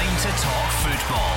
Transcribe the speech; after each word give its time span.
time 0.00 0.16
to 0.16 0.42
talk 0.42 0.70
football. 0.80 1.36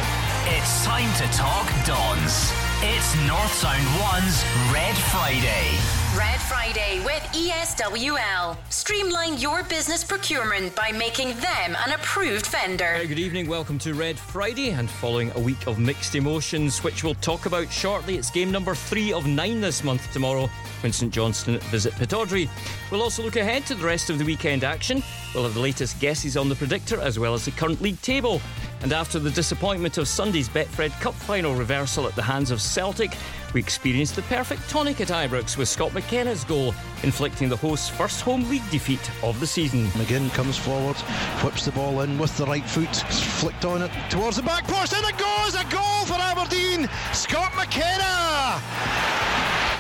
It's 0.56 0.86
time 0.86 1.12
to 1.16 1.38
talk 1.38 1.68
Dons. 1.86 2.54
It's 2.82 3.14
North 3.28 3.52
Sound 3.52 3.86
1's 4.00 4.46
Red 4.72 4.96
Friday. 4.96 6.03
Red 6.18 6.40
Friday 6.42 7.02
with 7.04 7.24
ESWL. 7.34 8.56
Streamline 8.70 9.40
your 9.40 9.64
business 9.64 10.04
procurement 10.04 10.76
by 10.76 10.92
making 10.92 11.30
them 11.40 11.76
an 11.88 11.92
approved 11.92 12.46
vendor. 12.46 13.00
Good 13.08 13.18
evening, 13.18 13.48
welcome 13.48 13.80
to 13.80 13.96
Red 13.96 14.20
Friday. 14.20 14.70
And 14.70 14.88
following 14.88 15.32
a 15.36 15.40
week 15.40 15.66
of 15.66 15.80
mixed 15.80 16.14
emotions, 16.14 16.84
which 16.84 17.04
we'll 17.04 17.16
talk 17.16 17.48
about 17.48 17.72
shortly, 17.72 18.16
it's 18.16 18.30
game 18.30 18.52
number 18.52 18.76
three 18.76 19.12
of 19.12 19.26
nine 19.26 19.60
this 19.60 19.84
month 19.84 20.12
tomorrow 20.14 20.52
when 20.82 20.94
St 20.94 21.12
Johnstone 21.12 21.58
visit 21.72 21.94
Pittodrie. 21.94 22.48
We'll 22.92 23.02
also 23.02 23.24
look 23.24 23.38
ahead 23.38 23.66
to 23.66 23.74
the 23.74 23.84
rest 23.84 24.12
of 24.12 24.20
the 24.20 24.26
weekend 24.26 24.64
action. 24.64 25.02
We'll 25.34 25.46
have 25.46 25.56
the 25.56 25.62
latest 25.62 26.00
guesses 26.00 26.38
on 26.38 26.48
the 26.48 26.56
predictor 26.56 27.02
as 27.02 27.18
well 27.18 27.34
as 27.34 27.46
the 27.46 27.52
current 27.52 27.82
league 27.82 28.02
table. 28.04 28.40
And 28.84 28.94
after 28.94 29.18
the 29.18 29.32
disappointment 29.32 29.98
of 29.98 30.08
Sunday's 30.08 30.50
Betfred 30.50 30.92
Cup 31.00 31.16
final 31.16 31.56
reversal 31.56 32.06
at 32.06 32.16
the 32.16 32.22
hands 32.22 32.52
of 32.52 32.62
Celtic, 32.62 33.16
we 33.54 33.60
experienced 33.60 34.16
the 34.16 34.22
perfect 34.24 34.68
tonic 34.70 35.02
at 35.02 35.10
Ibrox 35.10 35.58
with 35.58 35.68
Scott 35.68 35.94
McKenna's 35.94 36.44
goal, 36.44 36.74
inflicting 37.04 37.50
the 37.50 37.58
host's 37.58 37.90
first 37.90 38.22
home 38.22 38.50
league 38.50 38.68
defeat 38.72 39.12
of 39.24 39.40
the 39.40 39.48
season. 39.48 39.86
McGinn 39.88 40.32
comes 40.34 40.58
forward, 40.58 40.96
whips 41.44 41.66
the 41.66 41.72
ball 41.72 42.02
in 42.02 42.18
with 42.18 42.36
the 42.38 42.46
right 42.46 42.66
foot, 42.66 42.96
flicked 42.96 43.66
on 43.66 43.82
it 43.82 43.92
towards 44.10 44.38
the 44.38 44.44
back 44.44 44.66
post, 44.66 44.94
and 44.94 45.06
it 45.06 45.18
goes! 45.18 45.56
A 45.56 45.64
goal 45.72 46.06
for 46.06 46.14
Aberdeen! 46.14 46.90
Scott 47.14 47.54
McKenna! 47.56 48.60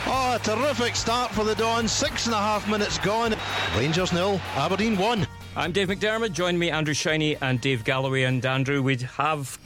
Oh, 0.05 0.35
a 0.35 0.39
terrific 0.43 0.95
start 0.95 1.31
for 1.31 1.43
the 1.43 1.55
Dons. 1.55 1.91
Six 1.91 2.25
and 2.25 2.35
a 2.35 2.39
half 2.39 2.67
minutes 2.69 2.97
gone. 2.99 3.35
Rangers 3.77 4.13
nil, 4.13 4.39
Aberdeen 4.55 4.97
one. 4.97 5.25
I'm 5.55 5.71
Dave 5.71 5.87
Macdermid. 5.87 6.33
Join 6.33 6.57
me, 6.57 6.71
Andrew 6.71 6.95
Shiney 6.95 7.37
and 7.39 7.61
Dave 7.61 7.83
Galloway. 7.83 8.23
And 8.23 8.43
Andrew, 8.43 8.81
we'd 8.81 9.03
have 9.03 9.59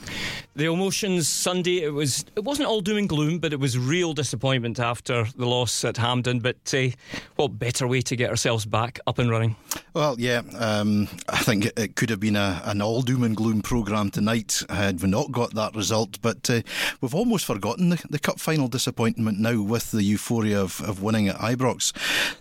the 0.54 0.66
emotions 0.66 1.30
Sunday. 1.30 1.84
It 1.84 1.94
was 1.94 2.26
it 2.36 2.44
wasn't 2.44 2.68
all 2.68 2.82
doom 2.82 2.98
and 2.98 3.08
gloom, 3.08 3.40
but 3.40 3.54
it 3.54 3.60
was 3.60 3.78
real 3.78 4.14
disappointment 4.14 4.80
after 4.80 5.26
the 5.38 5.46
loss 5.46 5.86
at 5.86 5.96
Hampden. 5.96 6.40
But 6.42 6.74
uh, 6.74 6.90
what 7.38 7.58
better 7.60 7.88
way 7.88 8.02
to 8.02 8.16
get 8.18 8.30
ourselves 8.30 8.66
back 8.66 9.00
up 9.08 9.18
and 9.18 9.30
running? 9.30 9.56
Well, 9.94 10.16
yeah, 10.20 10.42
um, 10.58 11.08
I 11.30 11.38
think 11.38 11.68
it 11.78 11.96
could 11.96 12.10
have 12.10 12.20
been 12.20 12.36
a, 12.36 12.62
an 12.66 12.82
all 12.82 13.02
doom 13.02 13.24
and 13.24 13.38
gloom 13.38 13.62
programme 13.62 14.10
tonight 14.10 14.62
had 14.70 15.02
we 15.02 15.08
not 15.08 15.32
got 15.32 15.54
that 15.54 15.76
result. 15.76 16.20
But 16.22 16.50
uh, 16.50 16.64
we've 17.00 17.16
almost 17.16 17.46
forgotten 17.46 17.90
the, 17.90 18.04
the, 18.10 18.20
cup 18.20 18.40
final 18.40 18.68
disappointment 18.68 19.40
now 19.40 19.62
with 19.62 19.92
the 19.92 20.04
euphoria 20.04 20.60
of, 20.60 20.82
of 20.82 21.02
winning 21.02 21.30
at 21.30 21.38
Ibrox. 21.38 21.94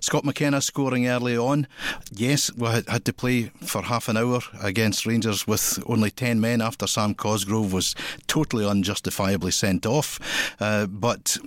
Scott 0.03 0.25
McKenna 0.25 0.61
scoring 0.61 1.07
early 1.07 1.37
on. 1.37 1.69
Yes, 2.11 2.53
we 2.55 2.67
had, 2.67 2.89
had 2.89 3.05
to 3.05 3.13
play 3.13 3.36
for 3.45 3.83
half 3.83 4.09
an 4.09 4.17
hour 4.17 4.41
against 4.63 5.07
Rangers 5.07 5.47
with 5.47 5.83
only 5.87 6.11
10 6.11 6.41
men 6.41 6.61
after 6.61 6.87
Sam 6.87 7.15
Cosgrove 7.15 7.73
was 7.73 7.95
totally 8.27 8.65
unjustifiably 8.65 9.51
sent 9.51 9.87
off. 9.87 10.19
Uh, 10.61 10.87
but 10.87 11.39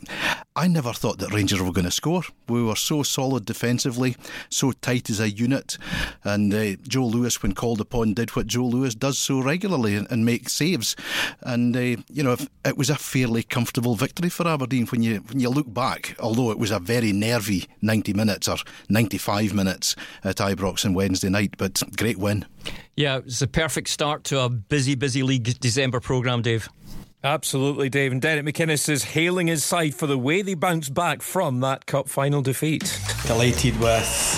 I 0.56 0.68
never 0.68 0.94
thought 0.94 1.20
that 1.20 1.32
Rangers 1.32 1.62
were 1.62 1.72
going 1.72 1.86
to 1.86 1.92
score. 1.92 2.24
We 2.48 2.64
were 2.64 2.76
so 2.76 3.04
solid 3.04 3.46
defensively, 3.46 4.16
so 4.50 4.72
tight 4.72 5.10
as 5.10 5.20
a 5.20 5.30
unit. 5.30 5.78
And 6.24 6.54
uh, 6.54 6.76
Joe 6.88 7.06
Lewis, 7.06 7.42
when 7.42 7.54
called 7.54 7.80
upon, 7.80 8.14
did 8.14 8.36
what 8.36 8.48
Joe 8.48 8.66
Lewis 8.66 8.96
does 8.96 9.18
so 9.18 9.40
regularly 9.42 9.96
and, 9.96 10.10
and 10.12 10.26
make 10.26 10.50
saves. 10.50 10.96
And, 11.42 11.76
uh, 11.76 12.02
you 12.12 12.24
know, 12.24 12.36
it 12.66 12.78
was 12.78 12.90
a 12.90 12.96
fairly 12.96 13.44
comfortable 13.44 13.96
victory 13.96 14.30
for 14.30 14.48
Aberdeen 14.48 14.88
when 14.88 15.02
you, 15.02 15.18
when 15.30 15.40
you 15.40 15.50
look 15.50 15.74
back, 15.74 16.16
although 16.20 16.52
it 16.52 16.60
was 16.60 16.72
a 16.72 16.80
very 16.80 17.14
nervy 17.14 17.68
90 17.82 18.14
minutes 18.14 18.48
or 18.48 18.58
95 18.90 19.54
minutes 19.54 19.96
at 20.24 20.38
Ibrox 20.38 20.86
on 20.86 20.94
Wednesday 20.94 21.30
night. 21.30 21.56
But 21.58 21.79
great 21.84 22.18
win. 22.18 22.46
Yeah, 22.96 23.18
it's 23.18 23.42
a 23.42 23.48
perfect 23.48 23.90
start 23.90 24.24
to 24.26 24.40
a 24.42 24.50
busy, 24.50 24.96
busy 24.96 25.24
league 25.24 25.60
December 25.60 26.00
programme, 26.00 26.42
Dave. 26.42 26.70
Absolutely, 27.24 27.90
Dave. 27.90 28.12
And 28.12 28.22
Derek 28.22 28.46
McInnes 28.46 28.88
is 28.88 29.04
hailing 29.04 29.48
his 29.48 29.64
side 29.64 29.94
for 29.94 30.08
the 30.08 30.18
way 30.18 30.42
they 30.42 30.54
bounced 30.54 30.94
back 30.94 31.22
from 31.22 31.60
that 31.60 31.86
cup 31.86 32.08
final 32.08 32.42
defeat. 32.42 33.00
Delighted 33.26 33.78
with 33.80 34.38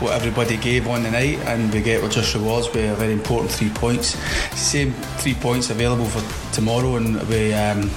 what 0.00 0.12
everybody 0.12 0.58
gave 0.58 0.86
on 0.86 1.02
the 1.02 1.10
night, 1.10 1.38
and 1.46 1.72
we 1.72 1.80
get 1.80 2.02
what 2.02 2.12
just 2.12 2.34
rewards 2.34 2.68
with 2.68 2.92
a 2.92 2.94
very 2.94 3.12
important 3.12 3.50
three 3.50 3.70
points. 3.70 4.18
Same 4.58 4.92
three 5.18 5.34
points 5.34 5.70
available 5.70 6.06
for 6.06 6.54
tomorrow, 6.54 6.96
and 6.96 7.22
we. 7.28 7.54
Um, 7.54 7.90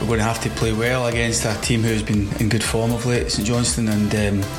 we're 0.00 0.06
going 0.06 0.18
to 0.20 0.24
have 0.24 0.40
to 0.40 0.50
play 0.50 0.72
well 0.72 1.08
against 1.08 1.44
a 1.44 1.54
team 1.60 1.82
who's 1.82 2.02
been 2.02 2.26
in 2.40 2.48
good 2.48 2.64
form 2.64 2.90
of 2.90 3.04
late, 3.04 3.30
St 3.30 3.46
Johnstone, 3.46 3.88
and 3.88 4.14
um, 4.14 4.50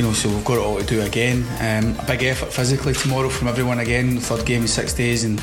you 0.00 0.06
know, 0.06 0.14
so 0.14 0.30
we've 0.30 0.44
got 0.46 0.54
it 0.54 0.60
all 0.60 0.78
to 0.78 0.86
do 0.86 1.02
again. 1.02 1.44
Um, 1.60 1.94
a 2.00 2.06
big 2.06 2.22
effort 2.22 2.50
physically 2.50 2.94
tomorrow 2.94 3.28
from 3.28 3.48
everyone 3.48 3.80
again. 3.80 4.16
Third 4.16 4.46
game 4.46 4.62
in 4.62 4.68
six 4.68 4.94
days, 4.94 5.24
and 5.24 5.38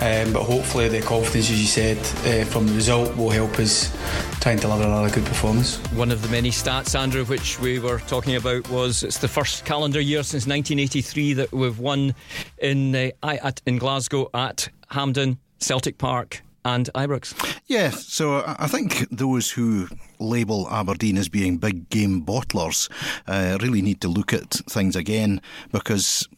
um, 0.00 0.32
but 0.32 0.42
hopefully 0.42 0.88
the 0.88 1.00
confidence, 1.02 1.50
as 1.50 1.60
you 1.60 1.68
said, 1.68 1.98
uh, 2.26 2.44
from 2.46 2.66
the 2.66 2.72
result 2.72 3.16
will 3.16 3.30
help 3.30 3.60
us 3.60 3.96
try 4.40 4.50
and 4.50 4.60
deliver 4.60 4.82
another 4.82 5.08
good 5.08 5.24
performance. 5.24 5.76
One 5.92 6.10
of 6.10 6.20
the 6.20 6.28
many 6.30 6.50
stats, 6.50 6.98
Andrew, 6.98 7.24
which 7.26 7.60
we 7.60 7.78
were 7.78 8.00
talking 8.00 8.34
about 8.34 8.68
was 8.70 9.04
it's 9.04 9.18
the 9.18 9.28
first 9.28 9.64
calendar 9.64 10.00
year 10.00 10.24
since 10.24 10.48
1983 10.48 11.34
that 11.34 11.52
we've 11.52 11.78
won 11.78 12.12
in 12.58 12.92
uh, 12.92 13.10
at, 13.22 13.62
in 13.66 13.78
Glasgow 13.78 14.28
at 14.34 14.68
Hampden, 14.90 15.38
Celtic 15.60 15.96
Park, 15.96 16.42
and 16.66 16.90
Ibrox. 16.94 17.32
Yeah, 17.66 17.90
so 17.90 18.42
I 18.58 18.66
think 18.66 19.08
those 19.10 19.52
who 19.52 19.88
label 20.18 20.68
Aberdeen 20.68 21.16
as 21.16 21.28
being 21.28 21.58
big 21.58 21.88
game 21.90 22.22
bottlers 22.22 22.90
uh, 23.28 23.58
really 23.62 23.82
need 23.82 24.00
to 24.00 24.08
look 24.08 24.32
at 24.32 24.50
things 24.68 24.96
again 24.96 25.40
because 25.70 26.28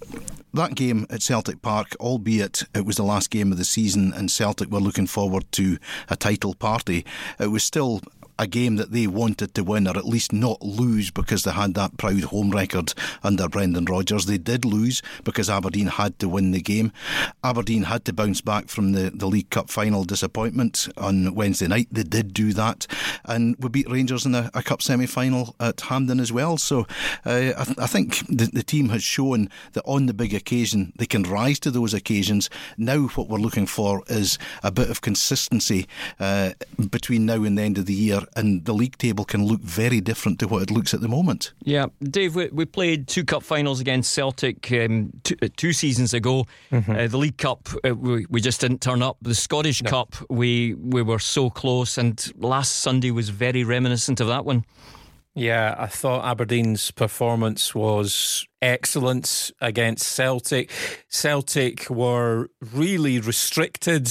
that 0.52 0.74
game 0.74 1.06
at 1.08 1.22
Celtic 1.22 1.62
Park, 1.62 1.96
albeit 1.98 2.64
it 2.74 2.84
was 2.84 2.96
the 2.96 3.04
last 3.04 3.30
game 3.30 3.52
of 3.52 3.58
the 3.58 3.64
season 3.64 4.12
and 4.12 4.30
Celtic 4.30 4.70
were 4.70 4.80
looking 4.80 5.06
forward 5.06 5.50
to 5.52 5.78
a 6.10 6.16
title 6.16 6.54
party, 6.54 7.06
it 7.38 7.50
was 7.50 7.64
still 7.64 8.02
a 8.38 8.46
game 8.46 8.76
that 8.76 8.92
they 8.92 9.06
wanted 9.06 9.54
to 9.54 9.64
win 9.64 9.86
or 9.86 9.96
at 9.96 10.04
least 10.04 10.32
not 10.32 10.62
lose 10.62 11.10
because 11.10 11.42
they 11.42 11.50
had 11.50 11.74
that 11.74 11.96
proud 11.96 12.22
home 12.24 12.50
record 12.50 12.94
under 13.22 13.48
Brendan 13.48 13.84
Rodgers. 13.84 14.26
They 14.26 14.38
did 14.38 14.64
lose 14.64 15.02
because 15.24 15.50
Aberdeen 15.50 15.88
had 15.88 16.18
to 16.20 16.28
win 16.28 16.52
the 16.52 16.60
game. 16.60 16.92
Aberdeen 17.42 17.84
had 17.84 18.04
to 18.06 18.12
bounce 18.12 18.40
back 18.40 18.68
from 18.68 18.92
the, 18.92 19.10
the 19.10 19.26
League 19.26 19.50
Cup 19.50 19.70
final 19.70 20.04
disappointment 20.04 20.88
on 20.96 21.34
Wednesday 21.34 21.66
night. 21.66 21.88
They 21.90 22.02
did 22.02 22.32
do 22.32 22.52
that. 22.52 22.86
And 23.24 23.56
we 23.58 23.68
beat 23.68 23.90
Rangers 23.90 24.24
in 24.24 24.34
a, 24.34 24.50
a 24.54 24.62
Cup 24.62 24.82
semi 24.82 25.06
final 25.06 25.56
at 25.58 25.80
Hampden 25.82 26.20
as 26.20 26.32
well. 26.32 26.58
So 26.58 26.86
uh, 27.24 27.52
I, 27.58 27.64
th- 27.64 27.78
I, 27.78 27.86
think 27.86 28.26
the, 28.28 28.50
the 28.52 28.62
team 28.62 28.90
has 28.90 29.02
shown 29.02 29.50
that 29.72 29.84
on 29.84 30.06
the 30.06 30.14
big 30.14 30.34
occasion 30.34 30.92
they 30.96 31.06
can 31.06 31.24
rise 31.24 31.58
to 31.60 31.70
those 31.70 31.94
occasions. 31.94 32.50
Now, 32.76 33.06
what 33.08 33.28
we're 33.28 33.38
looking 33.38 33.66
for 33.66 34.02
is 34.08 34.38
a 34.62 34.70
bit 34.70 34.90
of 34.90 35.00
consistency 35.00 35.88
uh, 36.20 36.52
between 36.90 37.26
now 37.26 37.42
and 37.42 37.58
the 37.58 37.62
end 37.62 37.78
of 37.78 37.86
the 37.86 37.94
year 37.94 38.20
and 38.36 38.64
the 38.64 38.72
league 38.72 38.96
table 38.98 39.24
can 39.24 39.46
look 39.46 39.60
very 39.60 40.00
different 40.00 40.38
to 40.40 40.48
what 40.48 40.62
it 40.62 40.70
looks 40.70 40.94
at 40.94 41.00
the 41.00 41.08
moment. 41.08 41.52
Yeah, 41.60 41.86
Dave, 42.02 42.34
we, 42.34 42.48
we 42.48 42.64
played 42.64 43.08
two 43.08 43.24
cup 43.24 43.42
finals 43.42 43.80
against 43.80 44.12
Celtic 44.12 44.70
um, 44.72 45.10
two, 45.24 45.36
uh, 45.42 45.48
two, 45.56 45.72
seasons 45.72 46.14
ago. 46.14 46.46
Mm-hmm. 46.72 46.90
Uh, 46.90 47.06
the 47.06 47.18
League 47.18 47.38
Cup, 47.38 47.68
uh, 47.84 47.94
we, 47.94 48.26
we 48.28 48.40
just 48.40 48.60
didn't 48.60 48.80
turn 48.80 49.02
up. 49.02 49.16
The 49.22 49.34
Scottish 49.34 49.82
no. 49.82 49.90
Cup, 49.90 50.14
we 50.28 50.74
we 50.74 51.02
were 51.02 51.18
so 51.18 51.50
close, 51.50 51.98
and 51.98 52.32
last 52.36 52.76
Sunday 52.76 53.10
was 53.10 53.28
very 53.28 53.64
reminiscent 53.64 54.20
of 54.20 54.28
that 54.28 54.44
one. 54.44 54.64
Yeah, 55.34 55.76
I 55.78 55.86
thought 55.86 56.24
Aberdeen's 56.24 56.90
performance 56.90 57.72
was 57.72 58.44
excellent 58.60 59.52
against 59.60 60.08
Celtic. 60.08 60.70
Celtic 61.08 61.88
were 61.88 62.48
really 62.72 63.20
restricted 63.20 64.10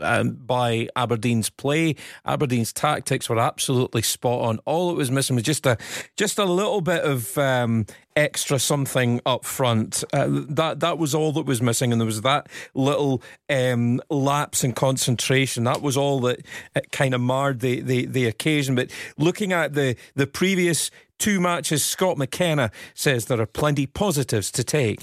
um, 0.00 0.32
by 0.34 0.88
Aberdeen's 0.96 1.50
play. 1.50 1.96
Aberdeen's 2.24 2.72
tactics 2.72 3.28
were 3.28 3.38
absolutely 3.38 4.02
spot 4.02 4.42
on. 4.42 4.58
All 4.64 4.90
it 4.90 4.94
was 4.94 5.10
missing 5.10 5.36
was 5.36 5.44
just 5.44 5.66
a 5.66 5.76
just 6.16 6.38
a 6.38 6.44
little 6.44 6.80
bit 6.80 7.02
of 7.02 7.36
um, 7.38 7.86
extra 8.16 8.58
something 8.58 9.20
up 9.24 9.44
front. 9.44 10.04
Uh, 10.12 10.26
that 10.48 10.80
that 10.80 10.98
was 10.98 11.14
all 11.14 11.32
that 11.32 11.46
was 11.46 11.62
missing, 11.62 11.92
and 11.92 12.00
there 12.00 12.06
was 12.06 12.22
that 12.22 12.48
little 12.74 13.22
um, 13.48 14.00
lapse 14.10 14.64
in 14.64 14.72
concentration. 14.72 15.64
That 15.64 15.82
was 15.82 15.96
all 15.96 16.20
that 16.20 16.44
kind 16.92 17.14
of 17.14 17.20
marred 17.20 17.60
the, 17.60 17.80
the 17.80 18.06
the 18.06 18.26
occasion. 18.26 18.74
But 18.74 18.90
looking 19.16 19.52
at 19.52 19.74
the 19.74 19.96
the 20.14 20.26
previous 20.26 20.90
two 21.18 21.40
matches, 21.40 21.84
Scott 21.84 22.18
McKenna 22.18 22.70
says 22.94 23.26
there 23.26 23.40
are 23.40 23.46
plenty 23.46 23.86
positives 23.86 24.50
to 24.52 24.64
take. 24.64 25.00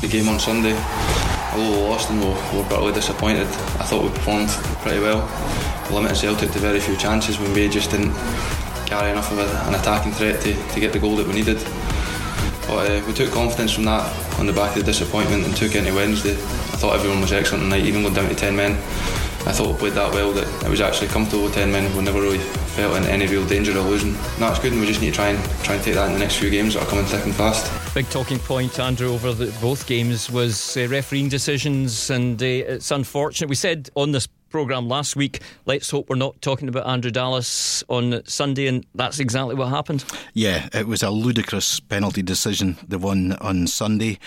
The 0.00 0.08
game 0.10 0.28
on 0.28 0.38
Sunday 0.40 0.76
although 1.52 1.70
we 1.70 1.88
lost 1.88 2.10
and 2.10 2.20
we 2.20 2.26
were 2.26 2.68
bitterly 2.68 2.92
disappointed, 2.92 3.46
I 3.78 3.84
thought 3.84 4.02
we 4.02 4.10
performed 4.10 4.48
pretty 4.82 5.00
well. 5.00 5.20
limited 5.92 6.16
Celtic 6.16 6.50
to 6.52 6.58
very 6.58 6.80
few 6.80 6.96
chances 6.96 7.38
when 7.38 7.52
we 7.52 7.68
just 7.68 7.90
didn't 7.90 8.14
carry 8.86 9.10
enough 9.10 9.30
of 9.32 9.38
an 9.38 9.74
attacking 9.74 10.12
threat 10.12 10.40
to, 10.42 10.54
to 10.54 10.80
get 10.80 10.92
the 10.92 10.98
goal 10.98 11.16
that 11.16 11.26
we 11.26 11.34
needed. 11.34 11.58
But 12.66 12.90
uh, 12.90 13.02
we 13.06 13.12
took 13.12 13.32
confidence 13.32 13.72
from 13.72 13.84
that 13.84 14.04
on 14.38 14.46
the 14.46 14.52
back 14.52 14.76
of 14.76 14.84
the 14.84 14.92
disappointment 14.92 15.44
and 15.44 15.54
took 15.54 15.74
it 15.74 15.78
into 15.78 15.94
Wednesday. 15.94 16.34
I 16.34 16.76
thought 16.80 16.94
everyone 16.94 17.20
was 17.20 17.32
excellent 17.32 17.64
tonight, 17.64 17.84
even 17.84 18.02
going 18.02 18.14
down 18.14 18.28
to 18.28 18.34
10 18.34 18.56
men. 18.56 18.72
I 19.44 19.52
thought 19.52 19.72
we 19.72 19.78
played 19.78 19.92
that 19.94 20.12
well 20.14 20.32
that 20.32 20.46
it 20.64 20.68
was 20.68 20.80
actually 20.80 21.08
comfortable 21.08 21.44
with 21.44 21.54
10 21.54 21.70
men. 21.70 21.94
We 21.96 22.02
never 22.02 22.20
really 22.20 22.38
felt 22.72 22.96
in 22.96 23.04
any 23.04 23.26
real 23.26 23.46
danger 23.46 23.72
of 23.72 23.86
losing. 23.86 24.14
That's 24.38 24.58
good, 24.58 24.72
and 24.72 24.80
we 24.80 24.86
just 24.86 25.00
need 25.00 25.10
to 25.10 25.16
try 25.16 25.28
and 25.28 25.64
try 25.64 25.74
and 25.74 25.84
take 25.84 25.94
that 25.94 26.06
in 26.06 26.14
the 26.14 26.18
next 26.18 26.36
few 26.36 26.50
games 26.50 26.74
that 26.74 26.82
are 26.82 26.88
coming 26.88 27.04
thick 27.04 27.24
and 27.24 27.34
fast. 27.34 27.70
Big 27.94 28.08
talking 28.08 28.38
point, 28.38 28.78
Andrew, 28.78 29.12
over 29.12 29.32
the, 29.32 29.52
both 29.60 29.86
games 29.86 30.30
was 30.30 30.76
uh, 30.76 30.88
refereeing 30.88 31.28
decisions, 31.28 32.10
and 32.10 32.42
uh, 32.42 32.46
it's 32.46 32.90
unfortunate. 32.90 33.48
We 33.48 33.56
said 33.56 33.90
on 33.94 34.12
this 34.12 34.26
programme 34.52 34.86
last 34.86 35.16
week. 35.16 35.40
Let's 35.64 35.90
hope 35.90 36.08
we're 36.10 36.16
not 36.16 36.40
talking 36.42 36.68
about 36.68 36.86
Andrew 36.86 37.10
Dallas 37.10 37.82
on 37.88 38.22
Sunday, 38.26 38.66
and 38.68 38.86
that's 38.94 39.18
exactly 39.18 39.54
what 39.54 39.70
happened. 39.70 40.04
Yeah, 40.34 40.68
it 40.74 40.86
was 40.86 41.02
a 41.02 41.10
ludicrous 41.10 41.80
penalty 41.80 42.22
decision, 42.22 42.76
the 42.86 42.98
one 42.98 43.32
on 43.40 43.66
Sunday. 43.66 44.18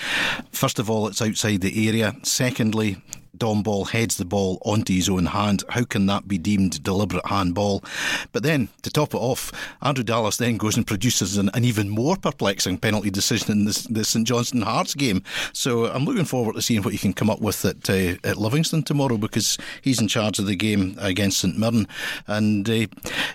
First 0.51 0.79
of 0.79 0.89
all, 0.89 1.07
it's 1.07 1.21
outside 1.21 1.61
the 1.61 1.87
area. 1.87 2.15
Secondly, 2.23 2.97
Dom 3.37 3.63
Ball 3.63 3.85
heads 3.85 4.17
the 4.17 4.25
ball 4.25 4.61
onto 4.63 4.93
his 4.93 5.09
own 5.09 5.27
hand. 5.27 5.63
How 5.69 5.83
can 5.83 6.05
that 6.07 6.27
be 6.27 6.37
deemed 6.37 6.83
deliberate 6.83 7.25
handball? 7.25 7.83
But 8.31 8.43
then, 8.43 8.69
to 8.83 8.89
top 8.89 9.13
it 9.13 9.17
off, 9.17 9.51
Andrew 9.81 10.03
Dallas 10.03 10.37
then 10.37 10.57
goes 10.57 10.77
and 10.77 10.87
produces 10.87 11.37
an, 11.37 11.49
an 11.53 11.63
even 11.63 11.89
more 11.89 12.15
perplexing 12.15 12.77
penalty 12.79 13.09
decision 13.09 13.51
in 13.51 13.65
this, 13.65 13.83
the 13.83 14.03
St 14.03 14.27
Johnstone 14.27 14.61
Hearts 14.61 14.93
game. 14.93 15.23
So 15.53 15.85
I'm 15.85 16.05
looking 16.05 16.25
forward 16.25 16.55
to 16.55 16.61
seeing 16.61 16.81
what 16.83 16.93
you 16.93 16.99
can 16.99 17.13
come 17.13 17.29
up 17.29 17.41
with 17.41 17.63
at, 17.65 17.89
uh, 17.89 18.15
at 18.23 18.37
Livingston 18.37 18.83
tomorrow 18.83 19.17
because 19.17 19.57
he's 19.81 20.01
in 20.01 20.07
charge 20.07 20.39
of 20.39 20.45
the 20.45 20.55
game 20.55 20.95
against 20.99 21.39
St 21.39 21.57
Mirren. 21.57 21.87
And, 22.27 22.69
uh, 22.69 22.73
you 22.73 22.87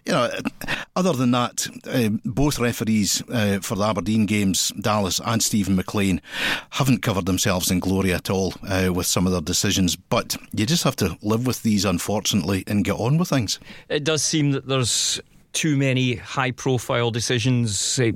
know, 0.08 0.30
other 0.96 1.12
than 1.12 1.30
that, 1.32 1.66
uh, 1.86 2.10
both 2.24 2.58
referees 2.58 3.22
uh, 3.30 3.60
for 3.60 3.74
the 3.74 3.84
Aberdeen 3.84 4.26
games, 4.26 4.72
Dallas 4.80 5.20
and 5.24 5.42
Steven 5.42 5.76
McLean, 5.76 6.20
haven't 6.70 7.02
covered 7.02 7.26
themselves 7.26 7.70
in 7.70 7.80
glory 7.80 8.12
at 8.12 8.30
all 8.30 8.54
uh, 8.68 8.92
with 8.92 9.06
some 9.06 9.26
of 9.26 9.32
their 9.32 9.40
decisions 9.40 9.89
but 9.96 10.36
you 10.52 10.66
just 10.66 10.84
have 10.84 10.96
to 10.96 11.16
live 11.22 11.46
with 11.46 11.62
these, 11.62 11.84
unfortunately, 11.84 12.64
and 12.66 12.84
get 12.84 12.94
on 12.94 13.18
with 13.18 13.28
things. 13.28 13.58
It 13.88 14.04
does 14.04 14.22
seem 14.22 14.52
that 14.52 14.66
there's 14.66 15.20
too 15.52 15.76
many 15.76 16.14
high 16.14 16.50
profile 16.50 17.10
decisions 17.10 17.98
uh, 17.98 18.12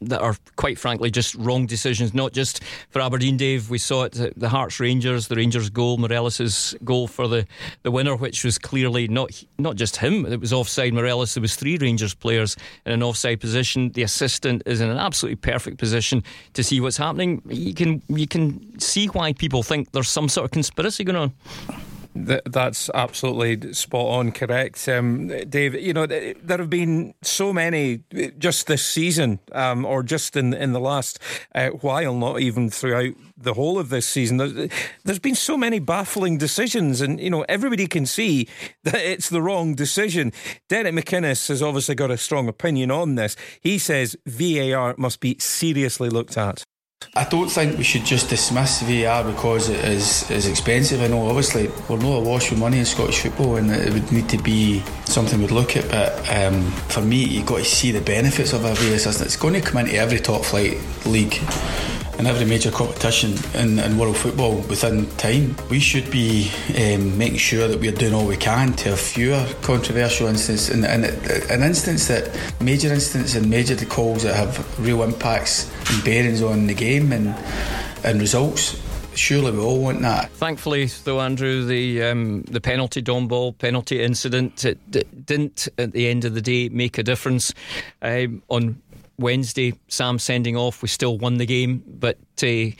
that 0.00 0.20
are 0.20 0.36
quite 0.56 0.78
frankly 0.78 1.10
just 1.10 1.34
wrong 1.34 1.66
decisions. 1.66 2.14
Not 2.14 2.32
just 2.32 2.62
for 2.90 3.00
Aberdeen 3.00 3.36
Dave. 3.36 3.70
We 3.70 3.78
saw 3.78 4.04
it 4.04 4.12
the 4.36 4.48
Hearts 4.48 4.78
Rangers 4.80 5.28
the 5.28 5.36
Rangers 5.36 5.70
goal 5.70 5.98
Morelos' 5.98 6.74
goal 6.84 7.08
for 7.08 7.28
the, 7.28 7.46
the 7.82 7.90
winner 7.90 8.16
which 8.16 8.44
was 8.44 8.58
clearly 8.58 9.08
not 9.08 9.42
not 9.58 9.76
just 9.76 9.96
him 9.96 10.26
it 10.26 10.40
was 10.40 10.52
offside 10.52 10.94
Morelos 10.94 11.34
there 11.34 11.40
was 11.40 11.56
three 11.56 11.76
Rangers 11.78 12.14
players 12.14 12.56
in 12.84 12.92
an 12.92 13.02
offside 13.02 13.40
position. 13.40 13.90
The 13.90 14.02
assistant 14.02 14.62
is 14.66 14.80
in 14.80 14.90
an 14.90 14.98
absolutely 14.98 15.36
perfect 15.36 15.78
position 15.78 16.22
to 16.54 16.62
see 16.62 16.80
what's 16.80 16.96
happening. 16.96 17.42
You 17.46 17.74
can 17.74 18.02
you 18.08 18.26
can 18.26 18.78
see 18.80 19.06
why 19.06 19.32
people 19.32 19.62
think 19.62 19.92
there's 19.92 20.08
some 20.08 20.28
sort 20.28 20.44
of 20.44 20.50
conspiracy 20.50 21.04
going 21.04 21.16
on 21.16 21.32
that's 22.24 22.90
absolutely 22.94 23.72
spot 23.72 24.06
on, 24.06 24.32
correct, 24.32 24.88
um, 24.88 25.28
Dave. 25.48 25.74
You 25.74 25.92
know, 25.92 26.06
there 26.06 26.34
have 26.58 26.70
been 26.70 27.14
so 27.22 27.52
many 27.52 28.00
just 28.38 28.66
this 28.66 28.86
season, 28.86 29.40
um, 29.52 29.84
or 29.84 30.02
just 30.02 30.36
in 30.36 30.54
in 30.54 30.72
the 30.72 30.80
last 30.80 31.18
uh, 31.54 31.68
while, 31.68 32.14
not 32.14 32.40
even 32.40 32.70
throughout 32.70 33.14
the 33.36 33.54
whole 33.54 33.78
of 33.78 33.90
this 33.90 34.06
season. 34.06 34.38
There's, 34.38 34.70
there's 35.04 35.18
been 35.18 35.34
so 35.34 35.56
many 35.56 35.78
baffling 35.78 36.38
decisions, 36.38 37.00
and 37.00 37.20
you 37.20 37.30
know 37.30 37.44
everybody 37.48 37.86
can 37.86 38.06
see 38.06 38.48
that 38.84 38.96
it's 38.96 39.28
the 39.28 39.42
wrong 39.42 39.74
decision. 39.74 40.32
Derek 40.68 40.94
McInnes 40.94 41.48
has 41.48 41.62
obviously 41.62 41.94
got 41.94 42.10
a 42.10 42.18
strong 42.18 42.48
opinion 42.48 42.90
on 42.90 43.14
this. 43.14 43.36
He 43.60 43.78
says 43.78 44.16
VAR 44.26 44.94
must 44.96 45.20
be 45.20 45.36
seriously 45.38 46.08
looked 46.08 46.36
at. 46.36 46.64
I 47.14 47.24
don't 47.24 47.48
think 47.48 47.76
we 47.76 47.84
should 47.84 48.04
just 48.04 48.30
dismiss 48.30 48.80
VAR 48.80 49.22
because 49.24 49.68
it 49.68 49.84
is, 49.84 50.30
is 50.30 50.46
expensive. 50.46 51.02
I 51.02 51.08
know 51.08 51.28
obviously 51.28 51.68
we're 51.88 51.98
not 51.98 52.16
awash 52.16 52.50
with 52.50 52.58
money 52.58 52.78
in 52.78 52.86
Scottish 52.86 53.20
football 53.20 53.56
and 53.56 53.70
it 53.70 53.92
would 53.92 54.10
need 54.12 54.28
to 54.30 54.38
be 54.38 54.80
something 55.04 55.40
we'd 55.40 55.50
look 55.50 55.76
at 55.76 55.90
but 55.90 56.12
um, 56.30 56.70
for 56.88 57.02
me 57.02 57.24
you've 57.24 57.46
got 57.46 57.58
to 57.58 57.64
see 57.64 57.90
the 57.90 58.00
benefits 58.00 58.52
of 58.54 58.64
a 58.64 58.74
VAR 58.74 58.98
system. 58.98 59.26
It's 59.26 59.36
going 59.36 59.54
to 59.54 59.60
come 59.60 59.78
into 59.78 59.94
every 59.94 60.18
top 60.18 60.44
flight 60.44 60.78
league 61.04 61.34
in 62.18 62.26
every 62.26 62.46
major 62.46 62.70
competition 62.70 63.34
in, 63.54 63.78
in, 63.78 63.98
world 63.98 64.16
football 64.16 64.56
within 64.68 65.06
time. 65.16 65.56
We 65.70 65.80
should 65.80 66.10
be 66.10 66.50
um, 66.70 67.16
making 67.18 67.38
sure 67.38 67.68
that 67.68 67.78
we're 67.78 67.92
doing 67.92 68.14
all 68.14 68.26
we 68.26 68.36
can 68.36 68.72
to 68.74 68.90
have 68.90 69.00
fewer 69.00 69.46
controversial 69.62 70.26
incidents 70.26 70.68
and, 70.70 70.84
and 70.84 71.04
an 71.50 71.62
instance 71.62 72.08
that 72.08 72.30
major 72.60 72.92
incidents 72.92 73.34
and 73.34 73.48
major 73.50 73.76
calls 73.86 74.22
that 74.22 74.34
have 74.34 74.80
real 74.80 75.02
impacts 75.02 75.70
and 75.92 76.04
bearings 76.04 76.42
on 76.42 76.66
the 76.66 76.74
game 76.74 77.12
and 77.12 77.34
and 78.04 78.20
results 78.20 78.80
surely 79.16 79.50
we 79.50 79.58
all 79.58 79.80
want 79.80 80.00
that. 80.02 80.30
Thankfully, 80.32 80.86
though, 81.04 81.20
Andrew, 81.20 81.64
the 81.64 82.02
um, 82.04 82.42
the 82.42 82.60
penalty 82.60 83.00
Dom 83.00 83.28
Ball 83.28 83.52
penalty 83.52 84.02
incident 84.02 84.64
it, 84.64 85.26
didn't 85.26 85.68
at 85.78 85.92
the 85.92 86.08
end 86.08 86.24
of 86.24 86.34
the 86.34 86.42
day 86.42 86.68
make 86.68 86.98
a 86.98 87.02
difference 87.02 87.52
um, 88.02 88.42
on 88.48 88.80
Wednesday, 89.18 89.74
Sam 89.88 90.18
sending 90.18 90.56
off, 90.56 90.82
we 90.82 90.88
still 90.88 91.16
won 91.18 91.38
the 91.38 91.46
game, 91.46 91.82
but 91.86 92.18
uh, 92.42 92.70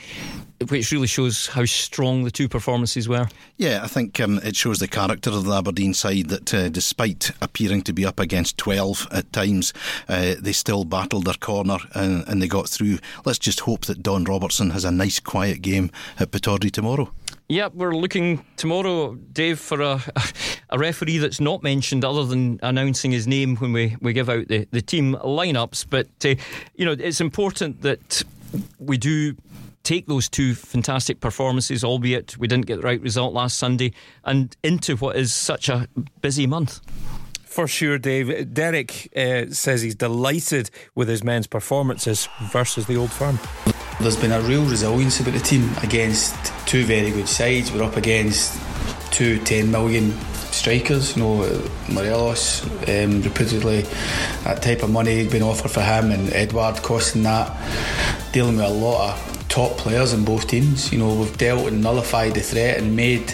which 0.69 0.91
really 0.91 1.07
shows 1.07 1.49
how 1.49 1.65
strong 1.65 2.25
the 2.25 2.31
two 2.31 2.49
performances 2.49 3.09
were. 3.09 3.29
Yeah, 3.57 3.81
I 3.83 3.89
think 3.89 4.19
um, 4.21 4.39
it 4.43 4.57
shows 4.57 4.79
the 4.79 4.89
character 4.89 5.31
of 5.31 5.45
the 5.45 5.53
Aberdeen 5.53 5.95
side 5.95 6.29
that 6.29 6.55
uh, 6.55 6.69
despite 6.69 7.31
appearing 7.41 7.83
to 7.83 7.93
be 7.93 8.05
up 8.05 8.21
against 8.21 8.59
12 8.59 9.09
at 9.13 9.33
times, 9.33 9.73
uh, 10.09 10.35
they 10.39 10.53
still 10.53 10.85
battled 10.85 11.25
their 11.25 11.35
corner 11.35 11.79
and, 11.95 12.27
and 12.29 12.41
they 12.41 12.49
got 12.49 12.69
through. 12.69 12.99
Let's 13.25 13.39
just 13.39 13.61
hope 13.61 13.87
that 13.87 14.03
Don 14.03 14.25
Robertson 14.25 14.71
has 14.71 14.85
a 14.85 14.91
nice, 14.91 15.21
quiet 15.21 15.63
game 15.63 15.91
at 16.19 16.31
Pittodrie 16.31 16.73
tomorrow. 16.73 17.13
Yep, 17.49 17.75
we're 17.75 17.95
looking 17.95 18.45
tomorrow, 18.57 19.15
Dave, 19.15 19.61
for 19.61 19.81
a, 19.81 20.03
a 20.71 20.79
referee 20.79 21.19
that's 21.19 21.41
not 21.41 21.63
mentioned 21.63 22.05
other 22.05 22.25
than 22.25 22.59
announcing 22.63 23.13
his 23.13 23.29
name 23.29 23.55
when 23.57 23.73
we, 23.73 23.97
we 24.01 24.13
give 24.13 24.29
out 24.29 24.49
the, 24.49 24.67
the 24.73 24.83
team 24.83 25.15
lineups. 25.15 25.87
But, 25.89 26.09
uh, 26.25 26.35
you 26.75 26.85
know, 26.85 26.97
it's 26.99 27.21
important 27.21 27.83
that 27.83 28.25
we 28.81 28.99
do 28.99 29.37
take 29.85 30.07
those 30.07 30.29
two 30.29 30.57
fantastic 30.57 31.21
performances, 31.21 31.85
albeit 31.85 32.37
we 32.37 32.49
didn't 32.49 32.67
get 32.67 32.79
the 32.79 32.83
right 32.83 33.01
result 33.01 33.33
last 33.33 33.59
Sunday, 33.59 33.93
and 34.25 34.57
into 34.65 34.97
what 34.97 35.15
is 35.15 35.33
such 35.33 35.69
a 35.69 35.87
busy 36.21 36.49
month. 36.49 36.81
For 37.47 37.67
sure, 37.67 37.97
Dave. 37.97 38.53
Derek 38.53 39.09
uh, 39.17 39.47
says 39.51 39.81
he's 39.81 39.95
delighted 39.95 40.71
with 40.95 41.09
his 41.09 41.25
men's 41.25 41.47
performances 41.47 42.29
versus 42.53 42.87
the 42.87 42.97
old 42.97 43.11
firm. 43.11 43.39
There's 43.99 44.17
been 44.17 44.33
a 44.33 44.43
real 44.43 44.65
resilience 44.65 45.21
about 45.21 45.33
the 45.33 45.41
team 45.41 45.71
against 45.83 46.35
two 46.67 46.85
very 46.85 47.11
good 47.11 47.29
sides. 47.29 47.73
We're 47.73 47.85
up 47.85 47.97
against 47.97 48.61
two 49.11 49.39
10 49.39 49.71
million 49.71 50.13
strikers, 50.51 51.17
you 51.17 51.23
know, 51.23 51.71
Morelos, 51.89 52.65
um, 52.89 53.23
reputedly 53.23 53.83
that 54.45 54.63
type 54.63 54.83
of 54.83 54.91
money 54.91 55.23
had 55.23 55.31
been 55.31 55.43
offered 55.43 55.71
for 55.71 55.81
him, 55.81 56.11
and 56.11 56.31
Edouard 56.33 56.83
costing 56.83 57.23
that, 57.23 57.51
dealing 58.33 58.57
with 58.57 58.67
a 58.67 58.69
lot 58.69 59.13
of 59.13 59.49
top 59.49 59.79
players 59.79 60.13
in 60.13 60.25
both 60.25 60.47
teams. 60.49 60.93
You 60.93 60.99
know, 60.99 61.15
we've 61.15 61.39
dealt 61.39 61.69
and 61.69 61.83
nullified 61.83 62.35
the 62.35 62.41
threat 62.41 62.79
and 62.79 62.95
made 62.97 63.33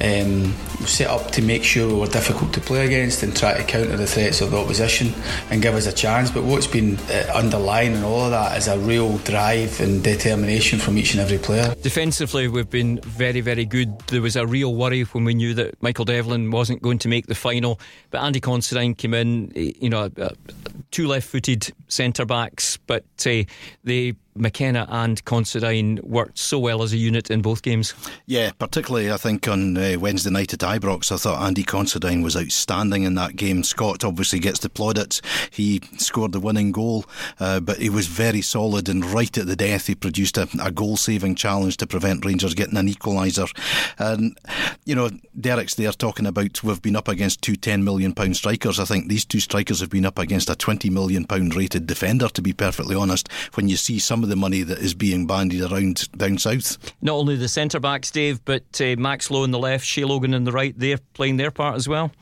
um, 0.00 0.54
set 0.86 1.08
up 1.08 1.30
to 1.32 1.42
make 1.42 1.64
sure 1.64 1.88
we 1.88 1.94
were 1.94 2.06
difficult 2.06 2.52
to 2.54 2.60
play 2.60 2.86
against 2.86 3.22
and 3.22 3.36
try 3.36 3.56
to 3.56 3.64
counter 3.64 3.96
the 3.96 4.06
threats 4.06 4.40
of 4.40 4.50
the 4.50 4.56
opposition 4.58 5.12
and 5.50 5.62
give 5.62 5.74
us 5.74 5.86
a 5.86 5.92
chance. 5.92 6.30
But 6.30 6.44
what's 6.44 6.66
been 6.66 6.96
uh, 7.10 7.32
underlying 7.34 7.94
in 7.94 8.04
all 8.04 8.24
of 8.24 8.30
that 8.30 8.56
is 8.56 8.68
a 8.68 8.78
real 8.78 9.18
drive 9.18 9.80
and 9.80 10.02
determination 10.02 10.78
from 10.78 10.98
each 10.98 11.12
and 11.12 11.20
every 11.20 11.38
player. 11.38 11.74
Defensively, 11.82 12.48
we've 12.48 12.70
been 12.70 13.00
very, 13.00 13.40
very 13.40 13.64
good. 13.64 13.98
There 14.08 14.22
was 14.22 14.36
a 14.36 14.46
real 14.46 14.74
worry 14.74 15.02
when 15.02 15.24
we 15.24 15.34
knew 15.34 15.54
that 15.54 15.82
Michael 15.82 16.04
Devlin 16.04 16.50
wasn't 16.50 16.82
going 16.82 16.98
to 16.98 17.08
make 17.08 17.26
the 17.26 17.34
final, 17.34 17.80
but 18.10 18.22
Andy 18.22 18.40
Considine 18.40 18.94
came 18.94 19.14
in, 19.14 19.52
you 19.54 19.90
know, 19.90 20.10
two 20.90 21.06
left 21.06 21.28
footed 21.28 21.72
centre 21.88 22.24
backs, 22.24 22.78
but 22.86 23.04
uh, 23.26 23.42
they 23.84 24.14
McKenna 24.38 24.86
and 24.88 25.24
Considine 25.24 25.98
worked 26.02 26.38
so 26.38 26.58
well 26.58 26.82
as 26.82 26.92
a 26.92 26.96
unit 26.96 27.30
in 27.30 27.42
both 27.42 27.62
games. 27.62 27.94
Yeah, 28.26 28.52
particularly 28.58 29.10
I 29.10 29.16
think 29.16 29.48
on 29.48 29.76
uh, 29.76 29.96
Wednesday 29.98 30.30
night 30.30 30.52
at 30.52 30.62
Ibrox, 30.76 31.12
I 31.12 31.16
thought 31.16 31.42
Andy 31.42 31.62
Considine 31.62 32.22
was 32.22 32.36
outstanding 32.36 33.04
in 33.04 33.14
that 33.14 33.36
game. 33.36 33.62
Scott 33.62 34.04
obviously 34.04 34.38
gets 34.38 34.58
the 34.60 34.68
plaudits. 34.68 35.22
He 35.50 35.80
scored 35.96 36.32
the 36.32 36.40
winning 36.40 36.72
goal, 36.72 37.04
uh, 37.40 37.60
but 37.60 37.78
he 37.78 37.88
was 37.88 38.06
very 38.06 38.42
solid 38.42 38.88
and 38.88 39.04
right 39.04 39.36
at 39.38 39.46
the 39.46 39.56
death 39.56 39.86
he 39.86 39.94
produced 39.94 40.36
a, 40.36 40.48
a 40.62 40.70
goal 40.70 40.96
saving 40.96 41.34
challenge 41.34 41.76
to 41.78 41.86
prevent 41.86 42.24
Rangers 42.24 42.54
getting 42.54 42.76
an 42.76 42.88
equaliser. 42.88 43.48
And, 43.98 44.36
you 44.84 44.94
know, 44.94 45.10
Derek's 45.38 45.74
there 45.76 45.92
talking 45.92 46.26
about 46.26 46.62
we've 46.62 46.82
been 46.82 46.96
up 46.96 47.08
against 47.08 47.42
two 47.42 47.54
£10 47.54 47.82
million 47.82 48.14
strikers. 48.34 48.80
I 48.80 48.84
think 48.84 49.08
these 49.08 49.24
two 49.24 49.40
strikers 49.40 49.80
have 49.80 49.90
been 49.90 50.06
up 50.06 50.18
against 50.18 50.50
a 50.50 50.54
£20 50.54 50.90
million 50.90 51.26
rated 51.50 51.86
defender, 51.86 52.28
to 52.28 52.42
be 52.42 52.52
perfectly 52.52 52.94
honest, 52.94 53.30
when 53.54 53.68
you 53.68 53.76
see 53.76 53.98
some 53.98 54.22
of 54.22 54.28
the 54.28 54.36
money 54.36 54.62
that 54.62 54.78
is 54.78 54.94
being 54.94 55.26
bandied 55.26 55.62
around 55.62 56.10
down 56.12 56.38
south. 56.38 56.78
Not 57.00 57.14
only 57.14 57.36
the 57.36 57.48
centre 57.48 57.80
backs, 57.80 58.10
Dave, 58.10 58.44
but 58.44 58.80
uh, 58.80 58.96
Max 58.98 59.30
Lowe 59.30 59.44
on 59.44 59.50
the 59.50 59.58
left, 59.58 59.84
Shay 59.84 60.04
Logan 60.04 60.34
on 60.34 60.44
the 60.44 60.52
right, 60.52 60.57
they're 60.76 60.98
playing 61.14 61.36
their 61.36 61.50
part 61.50 61.76
as 61.76 61.88
well. 61.88 62.12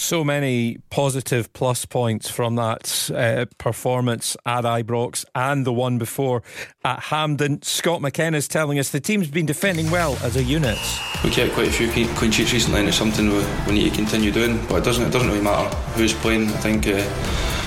So 0.00 0.22
many 0.22 0.78
positive 0.90 1.52
plus 1.52 1.84
points 1.84 2.30
from 2.30 2.54
that 2.54 3.10
uh, 3.12 3.46
performance 3.58 4.36
at 4.46 4.62
Ibrox 4.62 5.24
and 5.34 5.66
the 5.66 5.72
one 5.72 5.98
before 5.98 6.44
at 6.84 7.00
Hampden. 7.00 7.62
Scott 7.62 8.00
McKenna 8.00 8.36
is 8.36 8.46
telling 8.46 8.78
us 8.78 8.90
the 8.90 9.00
team's 9.00 9.28
been 9.28 9.46
defending 9.46 9.90
well 9.90 10.16
as 10.22 10.36
a 10.36 10.42
unit. 10.44 10.78
We 11.24 11.30
kept 11.30 11.52
quite 11.54 11.66
a 11.66 11.72
few 11.72 11.88
clean 11.90 12.30
sheets 12.30 12.52
recently, 12.52 12.78
and 12.78 12.88
it's 12.88 12.96
something 12.96 13.28
we, 13.28 13.44
we 13.66 13.72
need 13.72 13.90
to 13.90 13.96
continue 13.96 14.30
doing. 14.30 14.64
But 14.68 14.76
it 14.76 14.84
doesn't 14.84 15.04
it 15.04 15.10
doesn't 15.10 15.28
really 15.28 15.42
matter 15.42 15.74
who's 15.94 16.14
playing. 16.14 16.46
I 16.48 16.58
think. 16.58 16.86
Uh, 16.86 17.04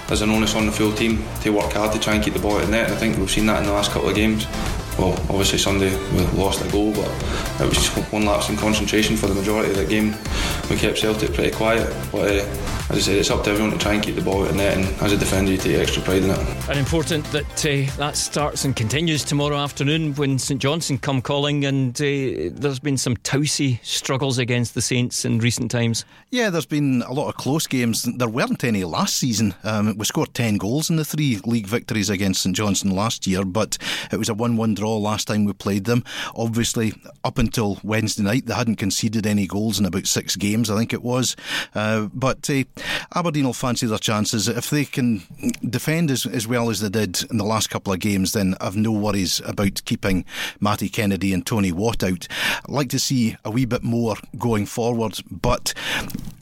there's 0.07 0.21
an 0.21 0.29
onus 0.29 0.55
on 0.55 0.65
the 0.65 0.73
full 0.73 0.91
team 0.91 1.23
to 1.39 1.51
work 1.51 1.71
hard 1.71 1.93
to 1.93 1.99
try 1.99 2.15
and 2.15 2.21
keep 2.21 2.33
the 2.33 2.39
ball 2.39 2.59
at 2.59 2.65
the 2.65 2.71
net. 2.71 2.87
And 2.87 2.93
I 2.93 2.97
think 2.97 3.17
we've 3.17 3.31
seen 3.31 3.45
that 3.45 3.59
in 3.59 3.65
the 3.65 3.71
last 3.71 3.91
couple 3.91 4.09
of 4.09 4.15
games 4.15 4.45
well, 4.97 5.13
obviously 5.29 5.57
Sunday 5.57 5.95
we 6.11 6.19
lost 6.37 6.63
a 6.65 6.71
goal, 6.71 6.91
but 6.93 7.09
it 7.61 7.69
was 7.69 7.87
one 8.11 8.25
lapse 8.25 8.49
in 8.49 8.57
concentration 8.57 9.15
for 9.15 9.27
the 9.27 9.35
majority 9.35 9.71
of 9.71 9.77
the 9.77 9.85
game. 9.85 10.15
We 10.69 10.77
kept 10.77 10.97
Celtic 10.97 11.33
pretty 11.33 11.55
quiet, 11.55 11.87
but 12.11 12.27
uh, 12.27 12.45
as 12.89 12.97
I 12.97 12.99
said, 12.99 13.15
it's 13.17 13.31
up 13.31 13.43
to 13.45 13.51
everyone 13.51 13.71
to 13.71 13.77
try 13.77 13.93
and 13.93 14.03
keep 14.03 14.15
the 14.15 14.21
ball 14.21 14.43
at 14.43 14.51
the 14.51 14.57
net, 14.57 14.77
and 14.77 14.85
as 15.01 15.13
a 15.13 15.17
defender, 15.17 15.51
you 15.51 15.57
take 15.57 15.77
extra 15.77 16.03
pride 16.03 16.23
in 16.23 16.29
it. 16.29 16.69
And 16.69 16.77
important 16.77 17.25
that 17.31 17.65
uh, 17.65 17.89
that 17.97 18.17
starts 18.17 18.65
and 18.65 18.75
continues 18.75 19.23
tomorrow 19.23 19.57
afternoon 19.57 20.13
when 20.15 20.37
St 20.37 20.61
Johnstone 20.61 20.97
come 20.97 21.21
calling, 21.21 21.65
and 21.65 21.95
uh, 21.99 22.51
there's 22.51 22.79
been 22.79 22.97
some 22.97 23.15
tousy 23.17 23.79
struggles 23.83 24.37
against 24.37 24.75
the 24.75 24.81
Saints 24.81 25.25
in 25.25 25.39
recent 25.39 25.71
times. 25.71 26.05
Yeah, 26.31 26.49
there's 26.49 26.65
been 26.65 27.01
a 27.07 27.13
lot 27.13 27.29
of 27.29 27.35
close 27.35 27.65
games. 27.67 28.03
There 28.03 28.27
weren't 28.27 28.63
any 28.63 28.83
last 28.83 29.17
season. 29.17 29.53
Um, 29.63 29.97
we 29.97 30.05
scored 30.05 30.33
10 30.33 30.57
goals 30.57 30.89
in 30.89 30.95
the 30.95 31.05
three 31.05 31.39
league 31.45 31.67
victories 31.67 32.09
against 32.09 32.41
St 32.41 32.55
Johnstone 32.55 32.91
last 32.91 33.25
year, 33.25 33.45
but 33.45 33.77
it 34.11 34.17
was 34.17 34.29
a 34.29 34.33
1 34.33 34.57
1 34.57 34.75
draw 34.81 34.97
last 34.97 35.27
time 35.27 35.45
we 35.45 35.53
played 35.53 35.85
them. 35.85 36.03
Obviously, 36.33 36.91
up 37.23 37.37
until 37.37 37.79
Wednesday 37.83 38.23
night, 38.23 38.47
they 38.47 38.55
hadn't 38.55 38.77
conceded 38.77 39.27
any 39.27 39.45
goals 39.45 39.79
in 39.79 39.85
about 39.85 40.07
six 40.07 40.35
games, 40.35 40.71
I 40.71 40.77
think 40.77 40.91
it 40.91 41.03
was. 41.03 41.35
Uh, 41.75 42.07
but 42.11 42.49
uh, 42.49 42.63
Aberdeen 43.13 43.45
will 43.45 43.53
fancy 43.53 43.85
their 43.85 43.99
chances. 43.99 44.47
If 44.47 44.71
they 44.71 44.85
can 44.85 45.21
defend 45.69 46.09
as, 46.09 46.25
as 46.25 46.47
well 46.47 46.71
as 46.71 46.79
they 46.79 46.89
did 46.89 47.23
in 47.29 47.37
the 47.37 47.45
last 47.45 47.69
couple 47.69 47.93
of 47.93 47.99
games, 47.99 48.33
then 48.33 48.55
I've 48.59 48.75
no 48.75 48.91
worries 48.91 49.39
about 49.45 49.85
keeping 49.85 50.25
Matty 50.59 50.89
Kennedy 50.89 51.31
and 51.31 51.45
Tony 51.45 51.71
Watt 51.71 52.03
out. 52.03 52.27
I'd 52.65 52.69
like 52.69 52.89
to 52.89 52.99
see 52.99 53.37
a 53.45 53.51
wee 53.51 53.65
bit 53.65 53.83
more 53.83 54.15
going 54.39 54.65
forward, 54.65 55.19
but 55.29 55.75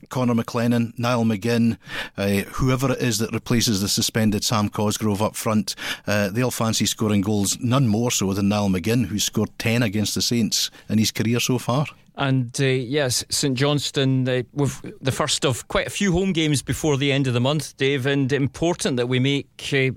Connor 0.09 0.33
McLennan, 0.33 0.97
Niall 0.97 1.23
McGinn, 1.23 1.77
uh, 2.17 2.41
whoever 2.53 2.91
it 2.93 2.99
is 2.99 3.19
that 3.19 3.31
replaces 3.31 3.81
the 3.81 3.87
suspended 3.87 4.43
Sam 4.43 4.69
Cosgrove 4.69 5.21
up 5.21 5.35
front, 5.35 5.75
uh, 6.07 6.29
they'll 6.29 6.51
fancy 6.51 6.85
scoring 6.85 7.21
goals, 7.21 7.59
none 7.59 7.87
more 7.87 8.11
so 8.11 8.33
than 8.33 8.49
Niall 8.49 8.69
McGinn, 8.69 9.05
who's 9.05 9.23
scored 9.23 9.51
10 9.59 9.83
against 9.83 10.15
the 10.15 10.21
Saints 10.21 10.71
in 10.89 10.97
his 10.97 11.11
career 11.11 11.39
so 11.39 11.57
far. 11.57 11.85
And 12.19 12.55
uh, 12.59 12.65
yes, 12.65 13.23
St 13.29 13.57
Johnstone, 13.57 14.27
uh, 14.27 14.43
with 14.51 14.81
the 15.01 15.11
first 15.11 15.45
of 15.45 15.65
quite 15.69 15.88
a 15.88 15.89
few 15.89 16.11
home 16.11 16.33
games 16.33 16.61
before 16.61 16.97
the 16.97 17.13
end 17.13 17.27
of 17.27 17.33
the 17.33 17.39
month, 17.39 17.77
Dave, 17.77 18.05
and 18.05 18.31
important 18.33 18.97
that 18.97 19.07
we 19.07 19.19
make 19.19 19.47
uh, 19.71 19.95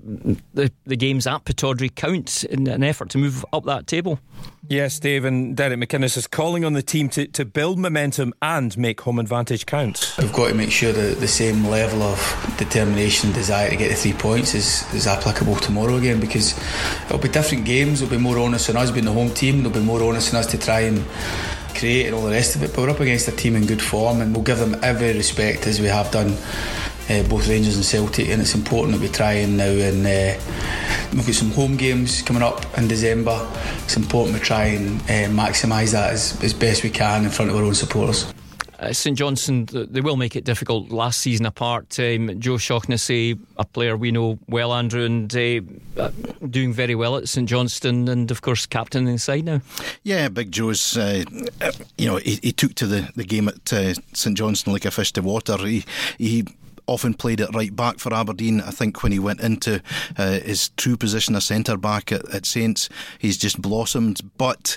the, 0.53 0.71
the 0.85 0.95
games 0.95 1.27
at 1.27 1.43
Pittodrie 1.43 1.93
count 1.93 2.45
in 2.45 2.65
an 2.69 2.81
effort 2.81 3.09
to 3.09 3.17
move 3.17 3.43
up 3.51 3.65
that 3.65 3.87
table. 3.87 4.19
Yes, 4.69 4.99
Dave, 4.99 5.25
and 5.25 5.57
Derek 5.57 5.77
McInnes 5.77 6.15
is 6.15 6.25
calling 6.25 6.63
on 6.63 6.71
the 6.71 6.81
team 6.81 7.09
to, 7.09 7.27
to 7.27 7.43
build 7.43 7.77
momentum 7.77 8.33
and 8.41 8.77
make 8.77 9.01
home 9.01 9.19
advantage 9.19 9.65
count. 9.65 10.15
We've 10.17 10.31
got 10.31 10.47
to 10.47 10.53
make 10.53 10.71
sure 10.71 10.93
that 10.93 11.19
the 11.19 11.27
same 11.27 11.67
level 11.67 12.01
of 12.03 12.55
determination 12.57 13.27
and 13.27 13.35
desire 13.35 13.69
to 13.69 13.75
get 13.75 13.89
the 13.89 13.95
three 13.95 14.13
points 14.13 14.55
is, 14.55 14.91
is 14.93 15.07
applicable 15.07 15.57
tomorrow 15.57 15.97
again 15.97 16.21
because 16.21 16.57
it'll 17.07 17.17
be 17.17 17.27
different 17.27 17.65
games, 17.65 18.01
it'll 18.01 18.15
be 18.15 18.17
more 18.17 18.37
onus 18.37 18.69
on 18.69 18.77
us 18.77 18.91
being 18.91 19.03
the 19.03 19.11
home 19.11 19.33
team, 19.33 19.57
there'll 19.57 19.77
be 19.77 19.81
more 19.81 20.01
onus 20.01 20.33
on 20.33 20.39
us 20.39 20.47
to 20.47 20.57
try 20.57 20.79
and 20.79 21.05
create 21.73 22.05
and 22.05 22.15
all 22.15 22.23
the 22.23 22.31
rest 22.31 22.55
of 22.55 22.63
it. 22.63 22.71
But 22.73 22.81
we're 22.81 22.89
up 22.89 22.99
against 22.99 23.27
a 23.27 23.31
team 23.31 23.55
in 23.55 23.65
good 23.65 23.81
form, 23.81 24.21
and 24.21 24.33
we'll 24.33 24.43
give 24.43 24.59
them 24.59 24.75
every 24.81 25.13
respect 25.13 25.67
as 25.67 25.79
we 25.79 25.87
have 25.87 26.11
done. 26.11 26.35
Uh, 27.09 27.21
both 27.23 27.49
Rangers 27.49 27.75
and 27.75 27.83
Celtic, 27.83 28.29
and 28.29 28.41
it's 28.41 28.55
important 28.55 28.95
that 28.95 29.01
we 29.01 29.09
try 29.09 29.33
and 29.33 29.57
now 29.57 29.65
and 29.65 30.07
uh, 30.07 30.39
we've 31.11 31.25
got 31.25 31.35
some 31.35 31.51
home 31.51 31.75
games 31.75 32.21
coming 32.21 32.41
up 32.41 32.65
in 32.77 32.87
December. 32.87 33.45
It's 33.83 33.97
important 33.97 34.35
we 34.35 34.39
try 34.39 34.65
and 34.67 35.01
uh, 35.01 35.43
maximise 35.43 35.91
that 35.91 36.13
as, 36.13 36.41
as 36.41 36.53
best 36.53 36.81
we 36.81 36.89
can 36.89 37.25
in 37.25 37.29
front 37.29 37.51
of 37.51 37.57
our 37.57 37.63
own 37.63 37.75
supporters. 37.75 38.33
Uh, 38.79 38.91
St 38.91 39.17
Johnstone, 39.17 39.67
they 39.71 40.01
will 40.01 40.17
make 40.17 40.35
it 40.35 40.43
difficult 40.43 40.89
last 40.89 41.21
season 41.21 41.45
apart. 41.45 41.97
Um, 41.99 42.39
Joe 42.39 42.57
Shaughnessy, 42.57 43.37
a 43.57 43.65
player 43.65 43.95
we 43.95 44.11
know 44.11 44.39
well, 44.47 44.73
Andrew, 44.73 45.05
and 45.05 45.33
uh, 45.35 46.09
doing 46.49 46.73
very 46.73 46.95
well 46.95 47.17
at 47.17 47.29
St 47.29 47.47
Johnstone, 47.47 48.07
and 48.07 48.31
of 48.31 48.41
course, 48.41 48.65
captain 48.65 49.07
inside 49.07 49.45
now. 49.45 49.61
Yeah, 50.03 50.29
Big 50.29 50.51
Joe's, 50.51 50.97
uh, 50.97 51.23
you 51.97 52.07
know, 52.07 52.17
he, 52.17 52.39
he, 52.41 52.51
took 52.51 52.73
to 52.75 52.87
the, 52.87 53.09
the 53.15 53.23
game 53.23 53.47
at 53.47 53.71
uh, 53.71 53.93
St 54.13 54.37
Johnstone 54.37 54.73
like 54.73 54.85
a 54.85 54.91
fish 54.91 55.13
to 55.13 55.21
water. 55.21 55.57
He, 55.57 55.85
he 56.17 56.45
often 56.87 57.13
played 57.13 57.39
it 57.39 57.53
right 57.53 57.75
back 57.75 57.99
for 57.99 58.13
Aberdeen. 58.13 58.61
I 58.61 58.71
think 58.71 59.03
when 59.03 59.11
he 59.11 59.19
went 59.19 59.41
into 59.41 59.81
uh, 60.17 60.39
his 60.39 60.69
true 60.69 60.97
position 60.97 61.35
as 61.35 61.45
centre 61.45 61.77
back 61.77 62.11
at, 62.11 62.27
at, 62.33 62.45
Saints, 62.45 62.89
he's 63.19 63.37
just 63.37 63.61
blossomed. 63.61 64.21
But, 64.37 64.75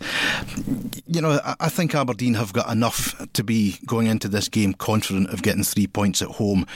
you 1.06 1.20
know, 1.20 1.40
I, 1.44 1.56
I, 1.60 1.68
think 1.68 1.94
Aberdeen 1.94 2.34
have 2.34 2.52
got 2.52 2.70
enough 2.70 3.26
to 3.32 3.42
be 3.42 3.78
going 3.86 4.06
into 4.06 4.28
this 4.28 4.48
game 4.48 4.74
confident 4.74 5.30
of 5.30 5.42
getting 5.42 5.64
three 5.64 5.86
points 5.86 6.22
at 6.22 6.28
home. 6.28 6.66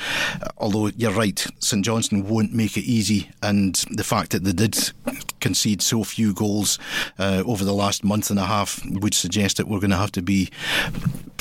Although 0.59 0.89
you're 0.89 1.13
right, 1.13 1.47
St 1.59 1.85
Johnstone 1.85 2.29
won't 2.29 2.53
make 2.53 2.77
it 2.77 2.85
easy, 2.85 3.31
and 3.43 3.75
the 3.91 4.05
fact 4.05 4.33
that 4.33 4.45
they 4.45 4.53
did 4.53 4.93
concede 5.41 5.83
so 5.83 6.05
few 6.05 6.33
goals 6.35 6.79
uh, 7.19 7.43
over 7.47 7.65
the 7.65 7.73
last 7.73 8.05
month 8.05 8.31
and 8.31 8.39
a 8.39 8.45
half 8.45 8.85
would 8.87 9.15
suggest 9.15 9.57
that 9.57 9.69
we're 9.69 9.81
going 9.81 9.91
to 9.91 9.97
have 9.97 10.13
to 10.13 10.23
be 10.23 10.51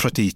pretty 0.00 0.32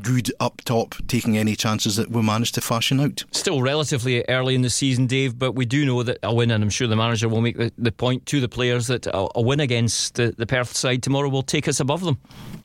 good 0.00 0.30
up 0.38 0.62
top, 0.64 0.94
taking 1.08 1.36
any 1.36 1.56
chances 1.56 1.96
that 1.96 2.08
we 2.08 2.22
manage 2.22 2.52
to 2.52 2.60
fashion 2.60 3.00
out. 3.00 3.24
Still 3.32 3.60
relatively 3.60 4.24
early 4.28 4.54
in 4.54 4.62
the 4.62 4.70
season, 4.70 5.08
Dave, 5.08 5.36
but 5.36 5.56
we 5.56 5.66
do 5.66 5.84
know 5.84 6.04
that 6.04 6.18
a 6.22 6.32
win, 6.32 6.52
and 6.52 6.62
I'm 6.62 6.70
sure 6.70 6.86
the 6.86 6.94
manager 6.94 7.28
will 7.28 7.40
make 7.40 7.56
the, 7.56 7.72
the 7.76 7.90
point 7.90 8.26
to 8.26 8.40
the 8.40 8.48
players 8.48 8.86
that 8.86 9.08
a, 9.08 9.28
a 9.34 9.42
win 9.42 9.58
against 9.58 10.14
the, 10.14 10.32
the 10.38 10.46
Perth 10.46 10.76
side 10.76 11.02
tomorrow 11.02 11.28
will 11.28 11.42
take 11.42 11.66
us 11.66 11.80
above 11.80 12.04
them. 12.04 12.16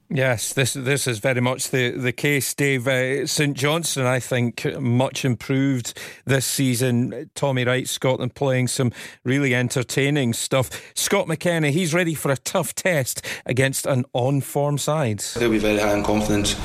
Yes, 0.09 0.53
this 0.53 0.73
this 0.73 1.07
is 1.07 1.19
very 1.19 1.41
much 1.41 1.69
the, 1.69 1.91
the 1.91 2.11
case, 2.11 2.53
Dave. 2.53 2.87
Uh, 2.87 3.25
St 3.25 3.55
Johnstone, 3.57 4.05
I 4.05 4.19
think, 4.19 4.65
much 4.79 5.25
improved 5.25 5.97
this 6.25 6.45
season. 6.45 7.29
Tommy 7.35 7.65
Wright, 7.65 7.87
Scotland 7.87 8.35
playing 8.35 8.67
some 8.67 8.91
really 9.23 9.55
entertaining 9.55 10.33
stuff. 10.33 10.69
Scott 10.93 11.27
McKenna, 11.27 11.71
he's 11.71 11.93
ready 11.93 12.13
for 12.13 12.31
a 12.31 12.37
tough 12.37 12.75
test 12.75 13.25
against 13.45 13.85
an 13.85 14.05
on 14.13 14.41
form 14.41 14.77
side. 14.77 15.19
They'll 15.19 15.49
be 15.49 15.57
very 15.57 15.79
high 15.79 15.95
in 15.95 16.03
confidence 16.03 16.55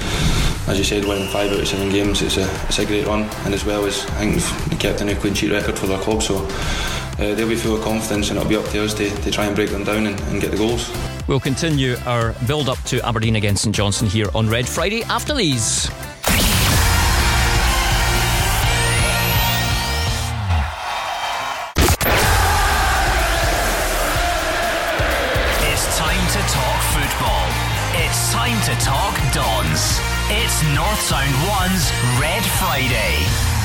as 0.69 0.77
you 0.77 0.85
said, 0.85 1.05
winning 1.07 1.29
five 1.29 1.51
out 1.51 1.61
of 1.61 1.67
seven 1.67 1.89
games, 1.89 2.21
it's 2.21 2.37
a, 2.37 2.67
it's 2.67 2.79
a 2.79 2.85
great 2.85 3.07
run. 3.07 3.23
And 3.47 3.55
as 3.55 3.65
well 3.65 3.87
as 3.87 4.05
I 4.05 4.31
think 4.31 4.69
they've 4.69 4.79
kept 4.79 5.01
a 5.01 5.05
new 5.05 5.15
clean 5.15 5.33
sheet 5.33 5.51
record 5.51 5.79
for 5.79 5.87
their 5.87 5.99
club, 5.99 6.23
so 6.23 6.47
uh, 7.19 7.35
they'll 7.35 7.49
be 7.49 7.57
full 7.57 7.77
of 7.77 7.83
confidence, 7.83 8.31
and 8.31 8.39
it'll 8.39 8.49
be 8.49 8.57
up 8.57 8.67
to 8.67 8.85
us 8.85 8.95
to, 8.95 9.11
to 9.23 9.31
try 9.31 9.47
and 9.47 9.57
break 9.57 9.71
them 9.71 9.85
down 9.85 10.07
and, 10.07 10.21
and 10.21 10.41
get 10.41 10.51
the 10.51 10.57
goals. 10.57 10.91
We'll 11.27 11.41
continue 11.41 11.97
our 12.07 12.33
build 12.47 12.69
up 12.69 12.79
to 12.85 13.05
Aberdeen 13.07 13.37
against 13.37 13.65
St 13.65 13.75
Johnstone 13.75 14.09
here 14.09 14.29
on 14.35 14.49
Red 14.49 14.69
Friday 14.69 15.03
after 15.05 15.35
these. 15.35 15.91
It's 25.61 25.99
time 25.99 26.25
to 26.33 26.41
talk 26.49 26.81
football. 26.95 27.47
It's 28.05 28.33
time 28.33 28.59
to 28.63 28.75
talk 28.85 29.15
Dons. 29.35 29.99
It's 30.31 30.63
North 30.75 31.01
Sound 31.01 31.35
1's 31.35 32.21
Red 32.21 32.45
Friday. 32.59 33.58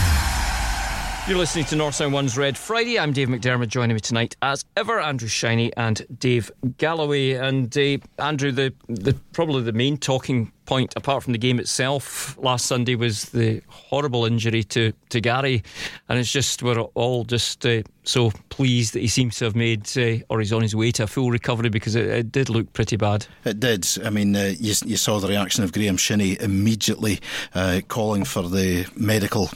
You're 1.25 1.37
listening 1.37 1.63
to 1.65 1.77
North 1.77 1.95
Sound 1.95 2.13
1's 2.13 2.37
Red 2.37 2.57
Friday. 2.57 2.99
I'm 2.99 3.13
Dave 3.13 3.29
Macdermid. 3.29 3.69
Joining 3.69 3.93
me 3.95 4.01
tonight, 4.01 4.35
as 4.41 4.65
ever, 4.75 4.99
Andrew 4.99 5.29
Shiny 5.29 5.71
and 5.77 6.05
Dave 6.19 6.51
Galloway. 6.77 7.31
And 7.31 7.75
uh, 7.77 7.97
Andrew, 8.21 8.51
the, 8.51 8.73
the 8.89 9.13
probably 9.31 9.61
the 9.61 9.71
main 9.71 9.95
talking 9.97 10.51
point, 10.65 10.93
apart 10.95 11.23
from 11.23 11.33
the 11.33 11.39
game 11.39 11.59
itself, 11.59 12.37
last 12.37 12.65
Sunday 12.65 12.95
was 12.95 13.25
the 13.25 13.61
horrible 13.67 14.25
injury 14.25 14.63
to, 14.65 14.93
to 15.09 15.21
Gary. 15.21 15.63
And 16.09 16.19
it's 16.19 16.31
just, 16.31 16.63
we're 16.63 16.79
all 16.79 17.23
just 17.23 17.65
uh, 17.65 17.83
so 18.03 18.31
pleased 18.49 18.93
that 18.93 18.99
he 18.99 19.07
seems 19.07 19.37
to 19.37 19.45
have 19.45 19.55
made, 19.55 19.89
uh, 19.97 20.23
or 20.29 20.39
he's 20.39 20.53
on 20.53 20.61
his 20.61 20.75
way 20.75 20.91
to 20.91 21.03
a 21.03 21.07
full 21.07 21.31
recovery 21.31 21.69
because 21.69 21.95
it, 21.95 22.05
it 22.07 22.31
did 22.31 22.49
look 22.49 22.71
pretty 22.73 22.97
bad. 22.97 23.25
It 23.45 23.59
did. 23.59 23.87
I 24.03 24.09
mean, 24.09 24.35
uh, 24.35 24.53
you, 24.59 24.73
you, 24.85 24.97
saw 24.97 25.19
the 25.19 25.27
reaction 25.27 25.63
of 25.63 25.73
Graham 25.73 25.97
Shinnie 25.97 26.37
immediately 26.39 27.19
uh, 27.53 27.81
calling 27.87 28.23
for 28.23 28.43
the 28.43 28.85
medical 28.95 29.49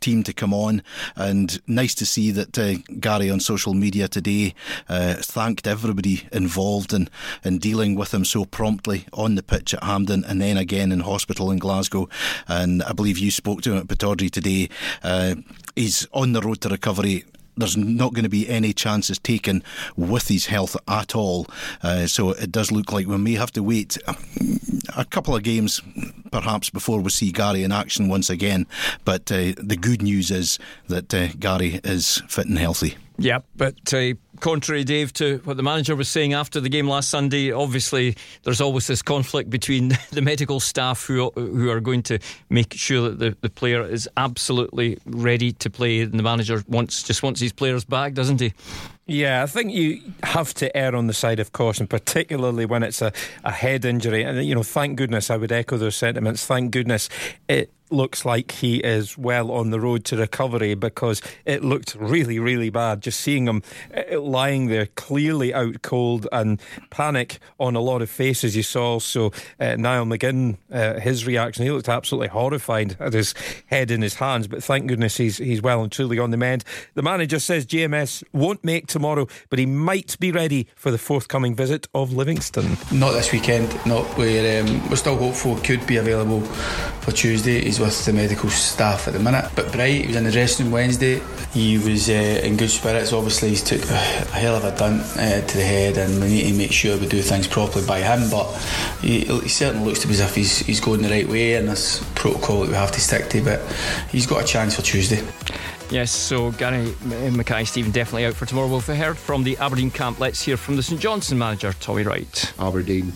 team 0.00 0.22
to 0.24 0.32
come 0.32 0.54
on. 0.54 0.82
And 1.16 1.60
nice 1.66 1.94
to 1.96 2.06
see 2.06 2.30
that 2.32 2.58
uh, 2.58 2.74
Gary 3.00 3.30
on 3.30 3.40
social 3.40 3.74
media 3.74 4.08
today 4.08 4.54
uh, 4.88 5.14
thanked 5.14 5.66
everybody 5.66 6.28
involved 6.32 6.92
in, 6.92 7.08
in 7.44 7.58
dealing 7.58 7.94
with 7.94 8.12
him 8.12 8.24
so 8.24 8.44
promptly 8.44 9.06
on 9.12 9.34
the 9.34 9.42
pitch 9.42 9.74
at 9.74 9.82
Hampden 9.82 10.24
and 10.32 10.40
then 10.40 10.56
again 10.56 10.90
in 10.90 11.00
hospital 11.00 11.50
in 11.50 11.58
Glasgow. 11.58 12.08
And 12.48 12.82
I 12.82 12.92
believe 12.92 13.18
you 13.18 13.30
spoke 13.30 13.60
to 13.62 13.72
him 13.72 13.78
at 13.78 13.86
Pittodrie 13.86 14.30
today. 14.30 14.70
Uh, 15.02 15.36
he's 15.76 16.08
on 16.12 16.32
the 16.32 16.40
road 16.40 16.62
to 16.62 16.70
recovery 16.70 17.24
there's 17.54 17.76
not 17.76 18.14
going 18.14 18.22
to 18.22 18.30
be 18.30 18.48
any 18.48 18.72
chances 18.72 19.18
taken 19.18 19.62
with 19.94 20.28
his 20.28 20.46
health 20.46 20.74
at 20.88 21.14
all. 21.14 21.46
Uh, 21.82 22.06
so 22.06 22.30
it 22.30 22.50
does 22.50 22.72
look 22.72 22.90
like 22.92 23.06
we 23.06 23.18
may 23.18 23.34
have 23.34 23.52
to 23.52 23.62
wait 23.62 23.98
a 24.96 25.04
couple 25.04 25.36
of 25.36 25.42
games 25.42 25.82
perhaps 26.30 26.70
before 26.70 27.00
we 27.00 27.10
see 27.10 27.30
Gary 27.30 27.62
in 27.62 27.70
action 27.70 28.08
once 28.08 28.30
again. 28.30 28.66
But 29.04 29.30
uh, 29.30 29.52
the 29.58 29.76
good 29.78 30.00
news 30.00 30.30
is 30.30 30.58
that 30.88 31.12
uh, 31.12 31.28
Gary 31.38 31.78
is 31.84 32.22
fit 32.26 32.46
and 32.46 32.58
healthy. 32.58 32.96
Yeah, 33.18 33.40
but 33.54 33.92
uh, 33.92 34.14
contrary, 34.42 34.82
Dave, 34.84 35.12
to 35.14 35.38
what 35.44 35.56
the 35.56 35.62
manager 35.62 35.96
was 35.96 36.08
saying 36.08 36.34
after 36.34 36.60
the 36.60 36.68
game 36.68 36.88
last 36.88 37.08
Sunday, 37.08 37.52
obviously 37.52 38.16
there's 38.42 38.60
always 38.60 38.86
this 38.88 39.00
conflict 39.00 39.48
between 39.48 39.96
the 40.10 40.20
medical 40.20 40.60
staff 40.60 41.06
who 41.06 41.30
who 41.30 41.70
are 41.70 41.80
going 41.80 42.02
to 42.02 42.18
make 42.50 42.74
sure 42.74 43.08
that 43.08 43.18
the, 43.18 43.36
the 43.40 43.48
player 43.48 43.82
is 43.82 44.08
absolutely 44.16 44.98
ready 45.06 45.52
to 45.52 45.70
play, 45.70 46.00
and 46.00 46.18
the 46.18 46.22
manager 46.22 46.62
wants 46.68 47.02
just 47.02 47.22
wants 47.22 47.40
his 47.40 47.52
players 47.52 47.84
back, 47.84 48.12
doesn't 48.12 48.40
he? 48.40 48.52
Yeah, 49.06 49.42
I 49.42 49.46
think 49.46 49.72
you 49.72 50.00
have 50.22 50.54
to 50.54 50.74
err 50.76 50.94
on 50.94 51.06
the 51.06 51.12
side 51.12 51.40
of 51.40 51.52
caution, 51.52 51.86
particularly 51.86 52.66
when 52.66 52.82
it's 52.82 53.02
a, 53.02 53.12
a 53.42 53.50
head 53.50 53.84
injury. 53.84 54.22
And, 54.22 54.44
you 54.44 54.54
know, 54.54 54.62
thank 54.62 54.96
goodness, 54.96 55.28
I 55.28 55.36
would 55.36 55.50
echo 55.50 55.76
those 55.76 55.96
sentiments. 55.96 56.46
Thank 56.46 56.70
goodness 56.70 57.08
it 57.48 57.70
looks 57.92 58.24
like 58.24 58.52
he 58.52 58.76
is 58.76 59.16
well 59.16 59.50
on 59.50 59.70
the 59.70 59.80
road 59.80 60.04
to 60.06 60.16
recovery 60.16 60.74
because 60.74 61.22
it 61.44 61.62
looked 61.62 61.94
really, 61.94 62.38
really 62.38 62.70
bad. 62.70 63.02
Just 63.02 63.20
seeing 63.20 63.46
him 63.46 63.62
uh, 63.94 64.20
lying 64.20 64.68
there, 64.68 64.86
clearly 64.86 65.52
out 65.54 65.82
cold 65.82 66.26
and 66.32 66.60
panic 66.90 67.38
on 67.58 67.76
a 67.76 67.80
lot 67.80 68.02
of 68.02 68.10
faces. 68.10 68.56
You 68.56 68.62
saw 68.62 68.92
also 68.92 69.32
uh, 69.60 69.76
Niall 69.76 70.06
McGinn, 70.06 70.56
uh, 70.70 71.00
his 71.00 71.26
reaction. 71.26 71.64
He 71.64 71.70
looked 71.70 71.88
absolutely 71.88 72.28
horrified 72.28 72.96
at 73.00 73.12
his 73.12 73.34
head 73.66 73.90
in 73.90 74.02
his 74.02 74.14
hands, 74.14 74.48
but 74.48 74.62
thank 74.62 74.86
goodness 74.86 75.16
he's, 75.16 75.38
he's 75.38 75.62
well 75.62 75.82
and 75.82 75.92
truly 75.92 76.18
on 76.18 76.30
the 76.30 76.36
mend. 76.36 76.64
The 76.94 77.02
manager 77.02 77.38
says 77.38 77.66
GMS 77.66 78.24
won't 78.32 78.64
make 78.64 78.86
tomorrow, 78.86 79.26
but 79.50 79.58
he 79.58 79.66
might 79.66 80.18
be 80.18 80.32
ready 80.32 80.68
for 80.74 80.90
the 80.90 80.98
forthcoming 80.98 81.54
visit 81.54 81.88
of 81.94 82.12
Livingston. 82.12 82.76
Not 82.92 83.12
this 83.12 83.32
weekend, 83.32 83.68
not 83.86 84.04
where 84.16 84.62
um, 84.62 84.88
we're 84.88 84.96
still 84.96 85.16
hopeful 85.16 85.56
could 85.56 85.86
be 85.86 85.96
available 85.96 86.40
for 87.02 87.12
Tuesday. 87.12 87.62
He's 87.62 87.80
with 87.82 88.04
the 88.04 88.12
medical 88.12 88.48
staff 88.48 89.06
at 89.08 89.14
the 89.14 89.20
minute. 89.20 89.50
But 89.54 89.72
Bright, 89.72 90.02
he 90.02 90.06
was 90.06 90.16
in 90.16 90.24
the 90.24 90.32
dressing 90.32 90.66
room 90.66 90.72
Wednesday. 90.72 91.20
He 91.52 91.76
was 91.78 92.08
uh, 92.08 92.12
in 92.12 92.56
good 92.56 92.70
spirits. 92.70 93.12
Obviously, 93.12 93.50
he's 93.50 93.62
took 93.62 93.82
a 93.82 93.96
hell 93.96 94.56
of 94.56 94.64
a 94.64 94.76
dunt 94.76 95.02
uh, 95.16 95.40
to 95.46 95.56
the 95.56 95.64
head, 95.64 95.98
and 95.98 96.20
we 96.20 96.28
need 96.28 96.50
to 96.50 96.58
make 96.58 96.72
sure 96.72 96.96
we 96.96 97.06
do 97.06 97.20
things 97.20 97.46
properly 97.46 97.86
by 97.86 98.00
him. 98.00 98.30
But 98.30 98.46
he, 99.00 99.24
he 99.24 99.48
certainly 99.48 99.86
looks 99.86 100.00
to 100.00 100.06
be 100.06 100.14
as 100.14 100.20
if 100.20 100.34
he's, 100.34 100.60
he's 100.60 100.80
going 100.80 101.02
the 101.02 101.10
right 101.10 101.28
way 101.28 101.54
in 101.54 101.66
this 101.66 102.02
protocol 102.14 102.60
that 102.60 102.68
we 102.68 102.74
have 102.74 102.92
to 102.92 103.00
stick 103.00 103.28
to. 103.30 103.44
But 103.44 103.60
he's 104.10 104.26
got 104.26 104.42
a 104.42 104.46
chance 104.46 104.76
for 104.76 104.82
Tuesday. 104.82 105.22
Yes, 105.90 106.10
so 106.10 106.52
Gary 106.52 106.94
Mackay-Steven 107.04 107.92
definitely 107.92 108.24
out 108.24 108.32
for 108.32 108.46
tomorrow. 108.46 108.66
We've 108.66 108.86
heard 108.86 109.18
from 109.18 109.44
the 109.44 109.58
Aberdeen 109.58 109.90
camp. 109.90 110.20
Let's 110.20 110.40
hear 110.40 110.56
from 110.56 110.76
the 110.76 110.82
St 110.82 110.98
Johnstone 110.98 111.38
manager, 111.38 111.74
Tommy 111.80 112.02
Wright. 112.02 112.54
Aberdeen, 112.58 113.12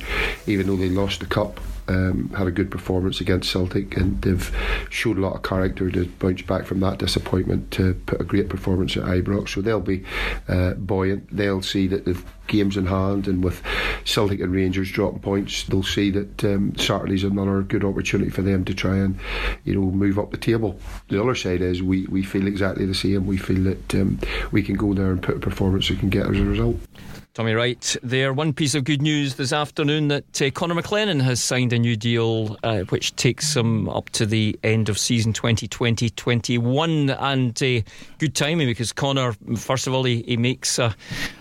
even 0.47 0.67
though 0.67 0.77
they 0.77 0.91
lost 0.91 1.21
the 1.21 1.27
cup, 1.27 1.59
um, 1.89 2.31
had 2.31 2.47
a 2.47 2.51
good 2.51 2.71
performance 2.71 3.21
against 3.21 3.51
Celtic 3.51 3.97
and 3.97 4.21
they've 4.23 4.55
showed 4.91 5.19
a 5.19 5.21
lot 5.21 5.37
of 5.37 5.43
character 5.43 5.91
to 5.91 6.07
bounce 6.19 6.43
back 6.43 6.67
from 6.67 6.81
that 6.81 6.99
disappointment 6.99 7.71
to 7.73 7.95
put 8.07 8.21
a 8.21 8.25
great 8.25 8.49
performance 8.49 8.97
at 8.97 9.05
Ibrox. 9.05 9.51
So 9.51 9.61
they'll 9.61 9.81
be 9.81 10.05
uh, 10.49 10.75
buoyant. 10.75 11.35
They'll 11.35 11.63
see 11.63 11.87
that 11.89 12.05
the 12.05 12.21
games 12.47 12.77
in 12.77 12.87
hand 12.87 13.27
and 13.27 13.43
with 13.43 13.63
Celtic 14.05 14.41
and 14.41 14.53
Rangers 14.53 14.91
dropping 14.91 15.21
points, 15.21 15.65
they'll 15.65 15.83
see 15.83 16.11
that 16.11 16.45
um, 16.45 16.77
Saturday's 16.77 17.25
another 17.25 17.63
good 17.63 17.85
opportunity 17.85 18.31
for 18.31 18.43
them 18.43 18.65
to 18.65 18.75
try 18.75 18.97
and 18.97 19.19
you 19.65 19.75
know 19.75 19.91
move 19.91 20.19
up 20.19 20.31
the 20.31 20.37
table. 20.37 20.79
The 21.09 21.21
other 21.21 21.35
side 21.35 21.61
is 21.61 21.83
we, 21.83 22.07
we 22.07 22.23
feel 22.23 22.47
exactly 22.47 22.87
the 22.87 22.95
same. 22.95 23.27
We 23.27 23.37
feel 23.37 23.63
that 23.65 23.95
um, 23.95 24.19
we 24.53 24.63
can 24.63 24.77
go 24.77 24.95
there 24.95 25.11
and 25.11 25.23
put 25.23 25.37
a 25.37 25.41
performance 25.41 25.91
we 25.91 25.97
can 25.97 26.11
get 26.11 26.27
as 26.27 26.39
a 26.39 26.45
result. 26.45 26.77
Tommy 27.37 27.53
Wright 27.53 27.97
there. 28.03 28.33
One 28.33 28.55
piece 28.55 28.75
of 28.75 28.85
good 28.85 29.03
news 29.03 29.35
this 29.35 29.53
afternoon 29.53 30.09
that 30.09 30.41
uh, 30.41 30.51
Connor 30.53 30.75
McLennan 30.75 31.21
has 31.21 31.39
signed 31.39 31.75
a 31.75 31.79
new 31.79 31.95
deal 31.95 32.57
uh, 32.63 32.85
which 32.85 33.15
takes 33.17 33.55
him 33.55 33.91
up 33.91 34.09
to 34.11 34.25
the 34.25 34.59
end 34.65 34.89
of 34.89 34.99
season 34.99 35.35
2020 35.35 36.09
21. 36.09 37.11
And 37.11 37.63
uh, 37.63 37.83
good 38.17 38.35
timing 38.35 38.69
because 38.69 38.91
Connor, 38.91 39.35
first 39.55 39.87
of 39.87 39.93
all, 39.93 40.05
he, 40.05 40.23
he 40.23 40.39
makes 40.39 40.79
an 40.79 40.95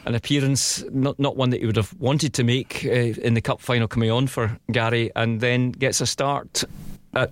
appearance, 0.06 0.84
not, 0.92 1.18
not 1.18 1.38
one 1.38 1.52
that 1.52 1.62
he 1.62 1.66
would 1.66 1.78
have 1.78 1.94
wanted 1.98 2.34
to 2.34 2.44
make 2.44 2.84
uh, 2.84 2.90
in 2.90 3.34
the 3.34 3.42
cup 3.42 3.62
final 3.62 3.88
coming 3.88 4.12
on 4.12 4.28
for 4.28 4.60
Gary, 4.74 5.12
and 5.16 5.40
then 5.40 5.72
gets 5.72 6.02
a 6.02 6.06
start 6.06 6.66
uh, 7.15 7.27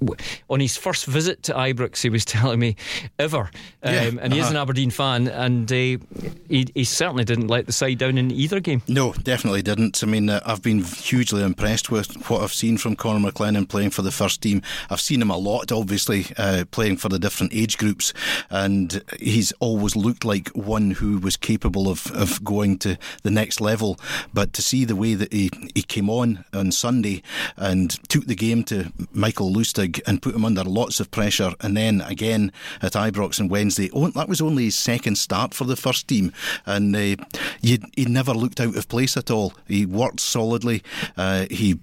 on 0.49 0.59
his 0.59 0.77
first 0.77 1.05
visit 1.05 1.43
to 1.43 1.53
Ibrox, 1.53 2.01
he 2.01 2.09
was 2.09 2.25
telling 2.33 2.59
me 2.59 2.75
ever, 3.19 3.51
um, 3.83 3.93
yeah, 3.93 4.11
and 4.21 4.33
he 4.33 4.39
uh-huh. 4.39 4.47
is 4.47 4.51
an 4.51 4.57
Aberdeen 4.57 4.89
fan, 4.89 5.27
and 5.27 5.71
uh, 5.71 5.75
he, 5.75 6.67
he, 6.73 6.83
certainly 6.83 7.23
didn't 7.23 7.47
let 7.47 7.65
the 7.65 7.71
side 7.71 7.97
down 7.97 8.17
in 8.17 8.31
either 8.31 8.59
game. 8.59 8.81
No, 8.87 9.13
definitely 9.13 9.61
didn't. 9.61 10.01
I 10.03 10.07
mean, 10.07 10.29
uh, 10.29 10.39
I've 10.45 10.61
been 10.61 10.83
hugely 10.83 11.43
impressed 11.43 11.91
with 11.91 12.29
what 12.29 12.41
I've 12.41 12.53
seen 12.53 12.77
from 12.77 12.95
Connor 12.95 13.31
McLennan 13.31 13.67
playing 13.67 13.89
for 13.89 14.01
the 14.01 14.12
first 14.12 14.41
team. 14.41 14.62
I've 14.89 15.01
seen 15.01 15.21
him 15.21 15.29
a 15.29 15.38
lot, 15.38 15.71
obviously, 15.71 16.27
uh, 16.38 16.65
playing 16.71 16.97
for 16.97 17.10
the 17.10 17.19
different 17.19 17.53
age 17.53 17.77
groups, 17.77 18.13
and 18.49 19.03
he's 19.19 19.51
always 19.60 19.95
looked 19.95 20.23
like 20.23 20.49
one 20.49 20.91
who 20.91 21.17
was 21.17 21.36
capable 21.36 21.89
of, 21.89 22.12
of 22.12 22.43
going 22.43 22.77
to 22.79 22.97
the 23.23 23.31
next 23.31 23.60
level. 23.60 23.99
But 24.34 24.53
to 24.53 24.62
see 24.62 24.86
the 24.86 24.95
way 24.95 25.15
that 25.15 25.34
he, 25.34 25.49
he 25.75 25.81
came 25.81 26.10
on 26.10 26.45
on 26.53 26.71
Sunday 26.71 27.21
and 27.58 27.91
took 28.10 28.25
the 28.25 28.36
game 28.36 28.63
to 28.65 28.91
Michael 29.12 29.51
And 29.77 30.21
put 30.21 30.36
him 30.36 30.45
under 30.45 30.63
lots 30.63 30.99
of 30.99 31.12
pressure. 31.12 31.53
And 31.62 31.75
then 31.75 32.01
again 32.01 32.51
at 32.81 32.93
Ibrox 32.93 33.39
on 33.39 33.47
Wednesday, 33.47 33.89
oh, 33.93 34.09
that 34.09 34.29
was 34.29 34.41
only 34.41 34.65
his 34.65 34.75
second 34.75 35.17
start 35.17 35.53
for 35.53 35.65
the 35.65 35.75
first 35.75 36.07
team, 36.07 36.33
and 36.65 36.95
uh, 36.95 37.15
he, 37.62 37.79
he 37.95 38.05
never 38.05 38.33
looked 38.33 38.59
out 38.59 38.75
of 38.75 38.88
place 38.88 39.17
at 39.17 39.31
all. 39.31 39.53
He 39.67 39.86
worked 39.86 40.19
solidly. 40.19 40.83
Uh, 41.17 41.45
he 41.49 41.79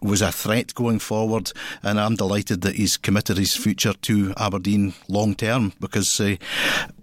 was 0.00 0.22
a 0.22 0.32
threat 0.32 0.74
going 0.74 0.98
forward, 0.98 1.52
and 1.82 2.00
I'm 2.00 2.16
delighted 2.16 2.62
that 2.62 2.76
he's 2.76 2.96
committed 2.96 3.38
his 3.38 3.56
future 3.56 3.92
to 3.92 4.32
Aberdeen 4.36 4.94
long 5.08 5.34
term 5.34 5.72
because 5.80 6.20
uh, 6.20 6.36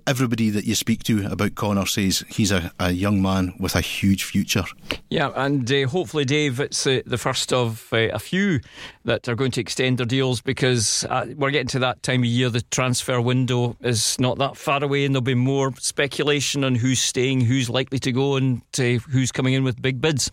everybody 0.07 0.49
that 0.49 0.65
you 0.65 0.75
speak 0.75 1.03
to 1.03 1.27
about 1.31 1.55
Connor 1.55 1.85
says 1.85 2.23
he's 2.29 2.51
a, 2.51 2.71
a 2.79 2.91
young 2.91 3.21
man 3.21 3.53
with 3.59 3.75
a 3.75 3.81
huge 3.81 4.23
future. 4.23 4.63
Yeah, 5.09 5.31
and 5.35 5.71
uh, 5.71 5.87
hopefully, 5.87 6.25
Dave, 6.25 6.59
it's 6.59 6.85
uh, 6.85 7.01
the 7.05 7.17
first 7.17 7.51
of 7.51 7.87
uh, 7.91 8.09
a 8.13 8.19
few 8.19 8.59
that 9.03 9.27
are 9.27 9.35
going 9.35 9.51
to 9.51 9.61
extend 9.61 9.97
their 9.97 10.05
deals 10.05 10.41
because 10.41 11.05
uh, 11.09 11.25
we're 11.35 11.51
getting 11.51 11.67
to 11.69 11.79
that 11.79 12.03
time 12.03 12.21
of 12.21 12.27
year. 12.27 12.49
The 12.49 12.61
transfer 12.61 13.19
window 13.19 13.75
is 13.81 14.19
not 14.19 14.37
that 14.37 14.57
far 14.57 14.83
away, 14.83 15.05
and 15.05 15.15
there'll 15.15 15.21
be 15.21 15.35
more 15.35 15.73
speculation 15.77 16.63
on 16.63 16.75
who's 16.75 17.01
staying, 17.01 17.41
who's 17.41 17.69
likely 17.69 17.99
to 17.99 18.11
go, 18.11 18.35
and 18.35 18.61
uh, 18.77 18.99
who's 19.09 19.31
coming 19.31 19.53
in 19.53 19.63
with 19.63 19.81
big 19.81 20.01
bids. 20.01 20.31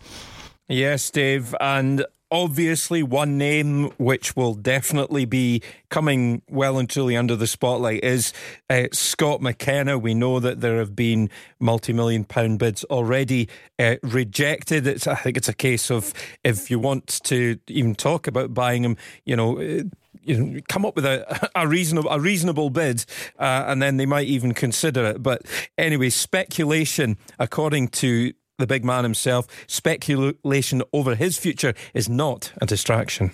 Yes, 0.69 1.11
Dave, 1.11 1.53
and 1.59 2.05
obviously 2.33 3.03
one 3.03 3.37
name 3.37 3.91
which 3.99 4.35
will 4.35 4.55
definitely 4.55 5.23
be 5.23 5.61
coming 5.89 6.41
well 6.49 6.79
and 6.79 6.89
truly 6.89 7.15
under 7.15 7.35
the 7.35 7.45
spotlight 7.45 8.03
is 8.03 8.33
uh, 8.71 8.87
Scott 8.91 9.39
McKenna. 9.39 9.99
We 9.99 10.15
know 10.15 10.39
that 10.39 10.59
there 10.59 10.79
have 10.79 10.95
been 10.95 11.29
multi-million 11.59 12.23
pound 12.23 12.57
bids 12.57 12.83
already 12.85 13.49
uh, 13.77 13.97
rejected. 14.01 14.87
It's, 14.87 15.05
I 15.05 15.13
think 15.13 15.37
it's 15.37 15.47
a 15.47 15.53
case 15.53 15.91
of 15.91 16.11
if 16.43 16.71
you 16.71 16.79
want 16.79 17.21
to 17.25 17.59
even 17.67 17.93
talk 17.93 18.25
about 18.25 18.53
buying 18.53 18.83
him, 18.83 18.97
you 19.23 19.35
know. 19.35 19.59
Uh, 19.59 19.83
you 20.25 20.41
know, 20.41 20.61
come 20.69 20.85
up 20.85 20.95
with 20.95 21.05
a, 21.05 21.49
a 21.55 21.67
reasonable 21.67 22.09
a 22.09 22.17
reasonable 22.17 22.69
bid, 22.69 23.03
uh, 23.39 23.65
and 23.67 23.81
then 23.81 23.97
they 23.97 24.05
might 24.05 24.25
even 24.27 24.53
consider 24.53 25.03
it. 25.03 25.21
But 25.21 25.41
anyway, 25.77 26.11
speculation, 26.11 27.17
according 27.39 27.89
to 27.89 28.31
the 28.63 28.67
big 28.67 28.85
man 28.85 29.03
himself, 29.03 29.45
speculation 29.67 30.81
over 30.93 31.15
his 31.15 31.37
future 31.37 31.73
is 31.93 32.07
not 32.07 32.53
a 32.61 32.65
distraction. 32.65 33.33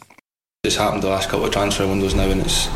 It's 0.63 0.75
happened 0.75 1.03
the 1.03 1.09
last 1.09 1.29
couple 1.29 1.45
of 1.45 1.53
transfer 1.53 1.85
windows 1.87 2.15
now, 2.15 2.31
and 2.31 2.41
it's 2.41 2.67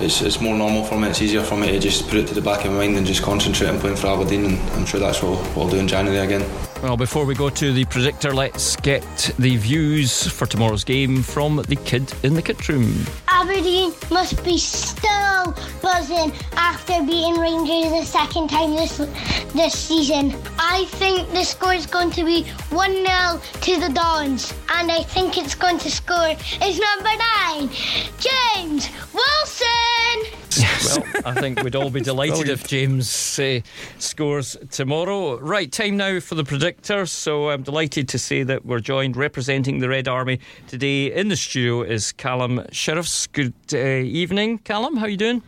it's, 0.00 0.22
it's 0.22 0.40
more 0.40 0.56
normal 0.56 0.84
for 0.84 0.98
me. 0.98 1.08
It's 1.08 1.20
easier 1.20 1.42
for 1.42 1.56
me 1.56 1.68
to 1.68 1.78
just 1.78 2.08
put 2.08 2.18
it 2.18 2.26
to 2.28 2.34
the 2.34 2.40
back 2.40 2.64
of 2.64 2.72
my 2.72 2.78
mind 2.78 2.96
and 2.96 3.06
just 3.06 3.22
concentrate 3.22 3.68
on 3.68 3.78
playing 3.78 3.96
for 3.96 4.08
Aberdeen. 4.08 4.44
And 4.44 4.70
I'm 4.70 4.86
sure 4.86 5.00
that's 5.00 5.22
what, 5.22 5.38
what 5.54 5.64
I'll 5.64 5.70
do 5.70 5.78
in 5.78 5.88
January 5.88 6.18
again. 6.18 6.44
Well, 6.82 6.96
before 6.96 7.24
we 7.24 7.34
go 7.34 7.48
to 7.48 7.72
the 7.72 7.84
predictor, 7.86 8.34
let's 8.34 8.76
get 8.76 9.04
the 9.38 9.56
views 9.56 10.26
for 10.26 10.46
tomorrow's 10.46 10.84
game 10.84 11.22
from 11.22 11.56
the 11.68 11.76
kid 11.76 12.12
in 12.22 12.34
the 12.34 12.42
kit 12.42 12.68
room. 12.68 13.04
Aberdeen 13.28 13.92
must 14.10 14.42
be 14.44 14.58
still 14.58 15.15
buzzing 15.82 16.32
after 16.56 17.02
beating 17.02 17.38
Rangers 17.38 17.92
the 17.92 18.04
second 18.04 18.48
time 18.48 18.74
this 18.74 18.98
this 19.54 19.78
season. 19.78 20.34
I 20.58 20.84
think 20.86 21.30
the 21.32 21.44
score 21.44 21.74
is 21.74 21.86
going 21.86 22.10
to 22.12 22.24
be 22.24 22.44
1 22.70 22.92
0 22.92 23.40
to 23.62 23.80
the 23.80 23.92
Dons, 23.92 24.52
and 24.68 24.90
I 24.90 25.02
think 25.02 25.38
it's 25.38 25.54
going 25.54 25.78
to 25.78 25.90
score 25.90 26.34
is 26.62 26.78
number 26.78 27.10
nine, 27.34 27.70
James 28.18 28.88
Wilson. 29.12 30.16
Well, 30.86 31.04
I 31.24 31.34
think 31.34 31.62
we'd 31.62 31.76
all 31.76 31.90
be 31.90 32.00
delighted 32.12 32.48
if 32.48 32.66
James 32.66 33.38
uh, 33.38 33.60
scores 33.98 34.56
tomorrow. 34.70 35.38
Right, 35.38 35.70
time 35.70 35.96
now 35.96 36.20
for 36.20 36.34
the 36.34 36.44
predictor. 36.44 37.06
So 37.06 37.50
I'm 37.50 37.62
delighted 37.62 38.08
to 38.10 38.18
say 38.18 38.42
that 38.44 38.64
we're 38.64 38.80
joined 38.80 39.16
representing 39.16 39.78
the 39.78 39.88
Red 39.88 40.08
Army 40.08 40.40
today 40.68 41.12
in 41.12 41.28
the 41.28 41.36
studio 41.36 41.82
is 41.82 42.12
Callum 42.12 42.64
Sheriffs. 42.70 43.26
Good 43.26 43.54
uh, 43.72 43.76
evening, 43.78 44.58
Callum. 44.58 44.96
How 44.96 45.06
are 45.06 45.08
you 45.08 45.16
doing? 45.16 45.42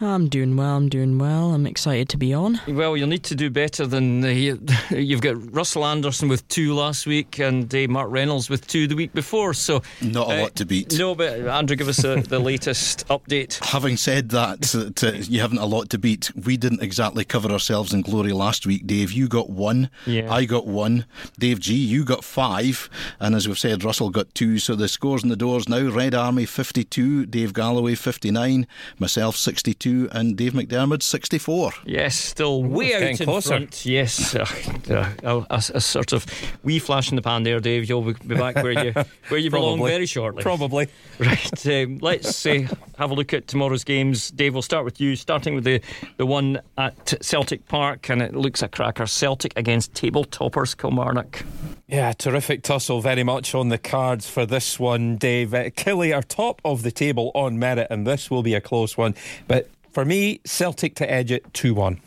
I'm 0.00 0.28
doing 0.28 0.56
well. 0.56 0.76
I'm 0.76 0.88
doing 0.88 1.18
well. 1.18 1.54
I'm 1.54 1.66
excited 1.66 2.08
to 2.10 2.16
be 2.16 2.34
on. 2.34 2.60
Well, 2.68 2.96
you'll 2.96 3.08
need 3.08 3.24
to 3.24 3.34
do 3.34 3.50
better 3.50 3.86
than 3.86 4.24
uh, 4.24 4.28
you've 4.90 5.20
got 5.20 5.54
Russell 5.54 5.84
Anderson 5.84 6.28
with 6.28 6.46
two 6.48 6.74
last 6.74 7.06
week 7.06 7.38
and 7.38 7.74
uh, 7.74 7.86
Mark 7.88 8.10
Reynolds 8.10 8.50
with 8.50 8.66
two 8.66 8.86
the 8.86 8.96
week 8.96 9.12
before. 9.12 9.54
So 9.54 9.82
not 10.00 10.30
a 10.30 10.38
uh, 10.38 10.42
lot 10.42 10.56
to 10.56 10.66
beat. 10.66 10.98
No, 10.98 11.14
but 11.14 11.40
Andrew, 11.40 11.76
give 11.76 11.88
us 11.88 12.04
a, 12.04 12.16
the 12.16 12.38
latest 12.52 13.06
update. 13.08 13.64
Having 13.64 13.96
said 13.96 14.28
that, 14.30 14.74
to, 14.90 15.16
you 15.18 15.40
haven't 15.40 15.58
a 15.58 15.66
lot 15.66 15.90
to 15.90 15.98
beat. 15.98 16.30
We 16.34 16.56
didn't 16.56 16.82
exactly 16.82 17.24
cover 17.24 17.50
ourselves 17.50 17.92
in 17.92 18.02
glory 18.02 18.32
last 18.32 18.66
week, 18.66 18.86
Dave. 18.86 19.12
You 19.12 19.28
got 19.28 19.50
one. 19.50 19.90
Yeah. 20.06 20.32
I 20.32 20.44
got 20.44 20.66
one. 20.66 21.06
Dave 21.38 21.60
G, 21.60 21.74
you 21.74 22.04
got 22.04 22.24
five. 22.24 22.88
And 23.20 23.34
as 23.34 23.46
we've 23.46 23.58
said, 23.58 23.84
Russell 23.84 24.10
got 24.10 24.34
two. 24.34 24.58
So 24.58 24.74
the 24.74 24.88
scores 24.88 25.22
in 25.22 25.28
the 25.28 25.36
doors 25.36 25.68
now 25.68 25.88
Red 25.88 26.14
Army 26.14 26.46
52, 26.46 27.26
Dave 27.26 27.52
Galloway 27.52 27.94
59, 27.94 28.66
myself 28.98 29.36
62, 29.36 30.08
and 30.12 30.36
Dave 30.36 30.52
Macdermid 30.52 31.02
64. 31.02 31.72
Yes, 31.84 32.16
still 32.16 32.62
way 32.62 32.94
out 32.94 33.02
in 33.02 33.16
closer. 33.16 33.48
front. 33.48 33.86
Yes. 33.86 34.36
Uh, 34.90 35.08
uh, 35.24 35.44
a, 35.48 35.56
a, 35.74 35.80
sort 35.80 36.12
of 36.12 36.26
wee 36.64 36.78
flash 36.78 37.10
in 37.10 37.16
the 37.16 37.22
pan 37.22 37.44
there, 37.44 37.60
Dave. 37.60 37.88
You'll 37.88 38.02
be 38.02 38.34
back 38.34 38.56
where 38.56 38.84
you 38.84 38.92
where 39.28 39.38
you 39.38 39.50
belong 39.50 39.82
very 39.82 40.06
shortly. 40.06 40.42
Probably. 40.42 40.88
Right. 41.18 41.66
Um, 41.66 41.98
let's 42.00 42.44
uh, 42.44 42.66
have 42.98 43.10
a 43.10 43.14
look 43.14 43.32
at 43.32 43.46
tomorrow's 43.46 43.84
games. 43.84 44.30
Dave, 44.30 44.54
we'll 44.54 44.62
start 44.72 44.86
with 44.86 45.02
you, 45.02 45.14
starting 45.16 45.54
with 45.54 45.64
the, 45.64 45.82
the 46.16 46.24
one 46.24 46.58
at 46.78 47.12
Celtic 47.20 47.68
Park, 47.68 48.08
and 48.08 48.22
it 48.22 48.34
looks 48.34 48.62
a 48.62 48.68
cracker. 48.68 49.06
Celtic 49.06 49.52
against 49.54 49.92
table 49.92 50.24
toppers 50.24 50.74
Kilmarnock. 50.74 51.44
Yeah, 51.88 52.12
terrific 52.12 52.62
tussle 52.62 53.02
very 53.02 53.22
much 53.22 53.54
on 53.54 53.68
the 53.68 53.76
cards 53.76 54.30
for 54.30 54.46
this 54.46 54.80
one, 54.80 55.18
Dave. 55.18 55.52
Uh, 55.52 55.64
Killie 55.64 56.16
are 56.16 56.22
top 56.22 56.62
of 56.64 56.84
the 56.84 56.90
table 56.90 57.32
on 57.34 57.58
merit, 57.58 57.88
and 57.90 58.06
this 58.06 58.30
will 58.30 58.42
be 58.42 58.54
a 58.54 58.62
close 58.62 58.96
one. 58.96 59.14
But 59.46 59.68
for 59.90 60.06
me, 60.06 60.40
Celtic 60.46 60.94
to 60.94 61.10
edge 61.10 61.30
it 61.30 61.52
2 61.52 61.74
1. 61.74 62.00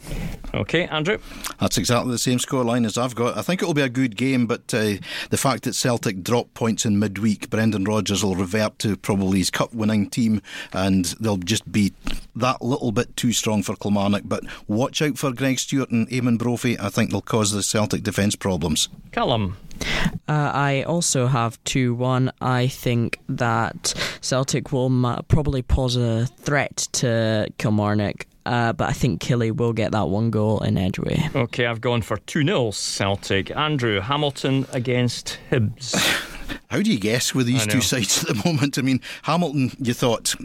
Okay, 0.55 0.87
Andrew? 0.87 1.17
That's 1.59 1.77
exactly 1.77 2.11
the 2.11 2.17
same 2.17 2.39
scoreline 2.39 2.85
as 2.85 2.97
I've 2.97 3.13
got. 3.13 3.37
I 3.37 3.41
think 3.41 3.61
it'll 3.61 3.73
be 3.73 3.81
a 3.81 3.89
good 3.89 4.15
game, 4.15 4.47
but 4.47 4.73
uh, 4.73 4.95
the 5.29 5.37
fact 5.37 5.63
that 5.63 5.73
Celtic 5.73 6.23
drop 6.23 6.53
points 6.53 6.85
in 6.85 6.97
midweek, 6.97 7.49
Brendan 7.49 7.83
Rodgers 7.83 8.23
will 8.23 8.35
revert 8.35 8.79
to 8.79 8.95
probably 8.95 9.39
his 9.39 9.49
cup 9.49 9.73
winning 9.73 10.09
team 10.09 10.41
and 10.71 11.05
they'll 11.19 11.37
just 11.37 11.69
be 11.69 11.93
that 12.35 12.61
little 12.61 12.93
bit 12.93 13.15
too 13.17 13.33
strong 13.33 13.63
for 13.63 13.75
Kilmarnock. 13.75 14.23
But 14.25 14.43
watch 14.67 15.01
out 15.01 15.17
for 15.17 15.33
Greg 15.33 15.59
Stewart 15.59 15.91
and 15.91 16.07
Eamonn 16.09 16.37
Brophy. 16.37 16.79
I 16.79 16.89
think 16.89 17.11
they'll 17.11 17.21
cause 17.21 17.51
the 17.51 17.61
Celtic 17.61 18.03
defence 18.03 18.35
problems. 18.35 18.87
Callum? 19.11 19.57
Uh, 20.27 20.51
I 20.53 20.83
also 20.83 21.27
have 21.27 21.61
2 21.65 21.93
1. 21.95 22.31
I 22.39 22.67
think 22.67 23.19
that 23.27 23.93
Celtic 24.21 24.71
will 24.71 24.89
ma- 24.89 25.21
probably 25.27 25.61
pose 25.61 25.97
a 25.97 26.27
threat 26.27 26.87
to 26.93 27.49
Kilmarnock. 27.57 28.25
Uh, 28.45 28.73
but 28.73 28.89
I 28.89 28.93
think 28.93 29.21
Killie 29.21 29.55
will 29.55 29.73
get 29.73 29.91
that 29.93 30.07
one 30.07 30.29
goal 30.29 30.59
in 30.59 30.75
Edgeway. 30.75 31.33
Okay, 31.35 31.65
I've 31.65 31.81
gone 31.81 32.01
for 32.01 32.17
2 32.17 32.43
0 32.43 32.71
Celtic. 32.71 33.49
Andrew 33.55 33.99
Hamilton 33.99 34.67
against 34.71 35.39
Hibs. 35.49 36.31
How 36.67 36.81
do 36.81 36.91
you 36.91 36.99
guess 36.99 37.33
with 37.33 37.47
these 37.47 37.65
two 37.65 37.81
sides 37.81 38.23
at 38.23 38.35
the 38.35 38.41
moment? 38.45 38.77
I 38.77 38.81
mean, 38.81 39.01
Hamilton, 39.23 39.71
you 39.79 39.93
thought, 39.93 40.35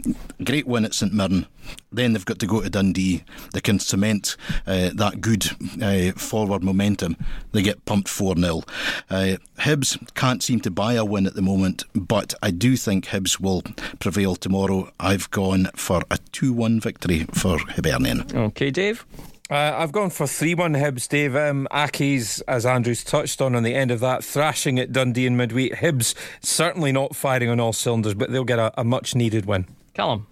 great 0.43 0.67
win 0.67 0.85
at 0.85 0.93
St 0.93 1.13
Mirren. 1.13 1.47
Then 1.91 2.13
they've 2.13 2.25
got 2.25 2.39
to 2.39 2.47
go 2.47 2.61
to 2.61 2.69
Dundee. 2.69 3.23
They 3.53 3.61
can 3.61 3.79
cement 3.79 4.35
uh, 4.65 4.89
that 4.95 5.21
good 5.21 5.45
uh, 5.81 6.11
forward 6.13 6.63
momentum. 6.63 7.17
They 7.51 7.61
get 7.61 7.85
pumped 7.85 8.09
4 8.09 8.35
0. 8.35 8.63
Uh, 9.09 9.37
Hibs 9.59 9.97
can't 10.15 10.41
seem 10.41 10.59
to 10.61 10.71
buy 10.71 10.93
a 10.93 11.05
win 11.05 11.27
at 11.27 11.35
the 11.35 11.41
moment, 11.41 11.83
but 11.93 12.33
I 12.41 12.51
do 12.51 12.75
think 12.75 13.05
Hibs 13.07 13.39
will 13.39 13.61
prevail 13.99 14.35
tomorrow. 14.35 14.91
I've 14.99 15.29
gone 15.31 15.69
for 15.75 16.03
a 16.09 16.17
2 16.31 16.53
1 16.53 16.79
victory 16.79 17.25
for 17.33 17.59
Hibernian. 17.59 18.25
Okay, 18.35 18.71
Dave. 18.71 19.05
Uh, 19.51 19.75
I've 19.75 19.91
gone 19.91 20.09
for 20.11 20.27
3 20.27 20.55
1 20.55 20.75
Hibs, 20.75 21.09
Dave. 21.09 21.35
Um, 21.35 21.67
Accies, 21.71 22.41
as 22.47 22.65
Andrews 22.65 23.03
touched 23.03 23.41
on, 23.41 23.53
on 23.53 23.63
the 23.63 23.75
end 23.75 23.91
of 23.91 23.99
that, 23.99 24.23
thrashing 24.23 24.79
at 24.79 24.93
Dundee 24.93 25.25
in 25.25 25.35
midweek. 25.35 25.73
Hibs 25.73 26.15
certainly 26.39 26.93
not 26.93 27.17
firing 27.17 27.49
on 27.49 27.59
all 27.59 27.73
cylinders, 27.73 28.13
but 28.13 28.31
they'll 28.31 28.45
get 28.45 28.59
a, 28.59 28.71
a 28.79 28.85
much 28.85 29.13
needed 29.13 29.45
win. 29.45 29.67
Callum. 29.93 30.25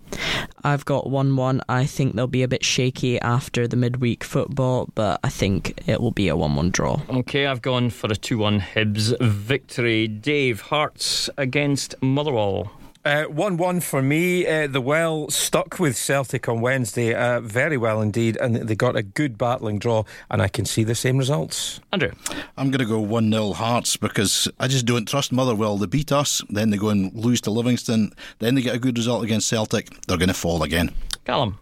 I've 0.63 0.85
got 0.85 1.09
1 1.09 1.35
1. 1.35 1.61
I 1.67 1.85
think 1.85 2.15
they'll 2.15 2.27
be 2.27 2.43
a 2.43 2.47
bit 2.47 2.63
shaky 2.63 3.19
after 3.19 3.67
the 3.67 3.75
midweek 3.75 4.23
football, 4.23 4.87
but 4.95 5.19
I 5.21 5.27
think 5.27 5.83
it 5.85 5.99
will 5.99 6.11
be 6.11 6.29
a 6.29 6.37
1 6.37 6.55
1 6.55 6.71
draw. 6.71 7.01
Okay, 7.09 7.45
I've 7.45 7.61
gone 7.61 7.89
for 7.89 8.07
a 8.07 8.15
2 8.15 8.37
1 8.37 8.61
Hibs 8.61 9.19
victory. 9.19 10.07
Dave, 10.07 10.61
Hearts 10.61 11.29
against 11.37 11.93
Motherwell. 12.01 12.71
Uh, 13.05 13.23
1 13.23 13.55
1 13.55 13.79
for 13.79 14.01
me. 14.01 14.45
Uh, 14.45 14.67
the 14.67 14.81
well 14.81 15.29
stuck 15.29 15.79
with 15.79 15.95
Celtic 15.95 16.49
on 16.49 16.59
Wednesday 16.59 17.13
uh, 17.13 17.39
very 17.39 17.77
well 17.77 18.01
indeed, 18.01 18.37
and 18.37 18.55
they 18.55 18.75
got 18.75 18.97
a 18.97 19.03
good 19.03 19.37
battling 19.37 19.79
draw, 19.79 20.03
and 20.29 20.41
I 20.41 20.49
can 20.49 20.65
see 20.65 20.83
the 20.83 20.95
same 20.95 21.17
results. 21.17 21.79
Andrew? 21.93 22.11
I'm 22.57 22.71
going 22.71 22.79
to 22.79 22.85
go 22.85 22.99
1 22.99 23.31
0 23.31 23.53
Hearts 23.53 23.95
because 23.95 24.49
I 24.59 24.67
just 24.67 24.85
don't 24.85 25.07
trust 25.07 25.31
Motherwell. 25.31 25.77
They 25.77 25.85
beat 25.85 26.11
us, 26.11 26.43
then 26.49 26.71
they 26.71 26.77
go 26.77 26.89
and 26.89 27.13
lose 27.13 27.39
to 27.41 27.51
Livingston, 27.51 28.11
then 28.39 28.55
they 28.55 28.61
get 28.61 28.75
a 28.75 28.79
good 28.79 28.97
result 28.97 29.23
against 29.23 29.47
Celtic, 29.47 29.89
they're 30.07 30.17
going 30.17 30.27
to 30.27 30.33
fall 30.33 30.63
again. 30.63 30.91
Callum? 31.23 31.57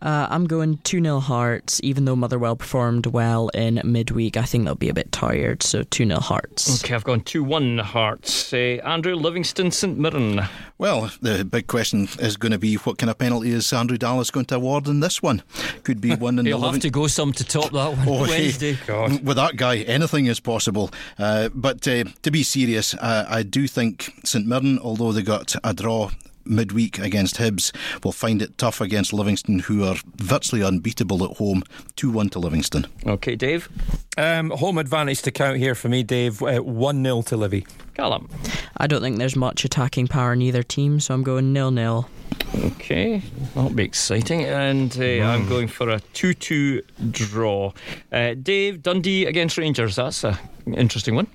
Uh, 0.00 0.26
I'm 0.30 0.46
going 0.46 0.78
2 0.84 1.02
0 1.02 1.20
Hearts, 1.20 1.80
even 1.82 2.04
though 2.04 2.16
Motherwell 2.16 2.56
performed 2.56 3.06
well 3.06 3.48
in 3.48 3.80
midweek. 3.84 4.36
I 4.36 4.42
think 4.42 4.64
they'll 4.64 4.74
be 4.74 4.88
a 4.88 4.94
bit 4.94 5.10
tired, 5.12 5.62
so 5.62 5.82
2 5.82 6.06
0 6.06 6.20
Hearts. 6.20 6.84
Okay, 6.84 6.94
I've 6.94 7.04
gone 7.04 7.20
2 7.20 7.42
1 7.42 7.78
Hearts. 7.78 8.52
Uh, 8.52 8.80
Andrew 8.84 9.14
Livingston 9.14 9.70
St 9.70 9.98
Mirren. 9.98 10.42
Well, 10.78 11.10
the 11.20 11.44
big 11.44 11.66
question 11.66 12.08
is 12.20 12.36
going 12.36 12.52
to 12.52 12.58
be 12.58 12.76
what 12.76 12.98
kind 12.98 13.10
of 13.10 13.18
penalty 13.18 13.50
is 13.50 13.72
Andrew 13.72 13.98
Dallas 13.98 14.30
going 14.30 14.46
to 14.46 14.56
award 14.56 14.86
in 14.86 15.00
this 15.00 15.20
one? 15.20 15.42
Could 15.82 16.00
be 16.00 16.14
one 16.14 16.38
in 16.38 16.46
He'll 16.46 16.60
the 16.60 16.70
have 16.70 16.80
to 16.80 16.90
go 16.90 17.06
some 17.08 17.32
to 17.32 17.44
top 17.44 17.72
that 17.72 17.96
one 17.96 18.08
oh, 18.08 18.20
Wednesday. 18.28 18.74
Hey, 18.74 19.18
with 19.18 19.36
that 19.36 19.56
guy, 19.56 19.78
anything 19.78 20.26
is 20.26 20.38
possible. 20.40 20.90
Uh, 21.18 21.48
but 21.54 21.86
uh, 21.88 22.04
to 22.22 22.30
be 22.30 22.42
serious, 22.42 22.94
uh, 22.94 23.26
I 23.28 23.42
do 23.42 23.66
think 23.66 24.12
St 24.24 24.46
Mirren, 24.46 24.78
although 24.78 25.12
they 25.12 25.22
got 25.22 25.56
a 25.64 25.74
draw 25.74 26.10
midweek 26.48 26.98
against 26.98 27.36
Hibs 27.36 27.74
will 28.04 28.12
find 28.12 28.42
it 28.42 28.58
tough 28.58 28.80
against 28.80 29.12
Livingston, 29.12 29.60
who 29.60 29.84
are 29.84 29.96
virtually 30.16 30.62
unbeatable 30.62 31.24
at 31.24 31.36
home. 31.36 31.62
2 31.96 32.10
1 32.10 32.30
to 32.30 32.38
Livingston. 32.38 32.86
Okay, 33.06 33.36
Dave? 33.36 33.68
Um, 34.16 34.50
home 34.50 34.78
advantage 34.78 35.22
to 35.22 35.30
count 35.30 35.58
here 35.58 35.74
for 35.74 35.88
me, 35.88 36.02
Dave. 36.02 36.42
Uh, 36.42 36.60
1 36.60 37.02
0 37.02 37.22
to 37.22 37.36
Livy. 37.36 37.66
Callum? 37.94 38.28
I 38.76 38.86
don't 38.86 39.02
think 39.02 39.18
there's 39.18 39.36
much 39.36 39.64
attacking 39.64 40.06
power 40.08 40.32
in 40.32 40.42
either 40.42 40.62
team, 40.62 41.00
so 41.00 41.14
I'm 41.14 41.22
going 41.22 41.52
nil 41.52 41.70
nil. 41.70 42.08
Okay, 42.56 43.22
that'll 43.54 43.70
be 43.70 43.84
exciting. 43.84 44.44
And 44.44 44.90
uh, 44.92 45.00
mm. 45.00 45.26
I'm 45.26 45.48
going 45.48 45.68
for 45.68 45.88
a 45.88 46.00
2 46.00 46.34
2 46.34 46.82
draw. 47.10 47.72
Uh, 48.10 48.34
Dave, 48.34 48.82
Dundee 48.82 49.26
against 49.26 49.58
Rangers. 49.58 49.96
That's 49.96 50.24
a 50.24 50.38
interesting 50.74 51.14
one. 51.14 51.26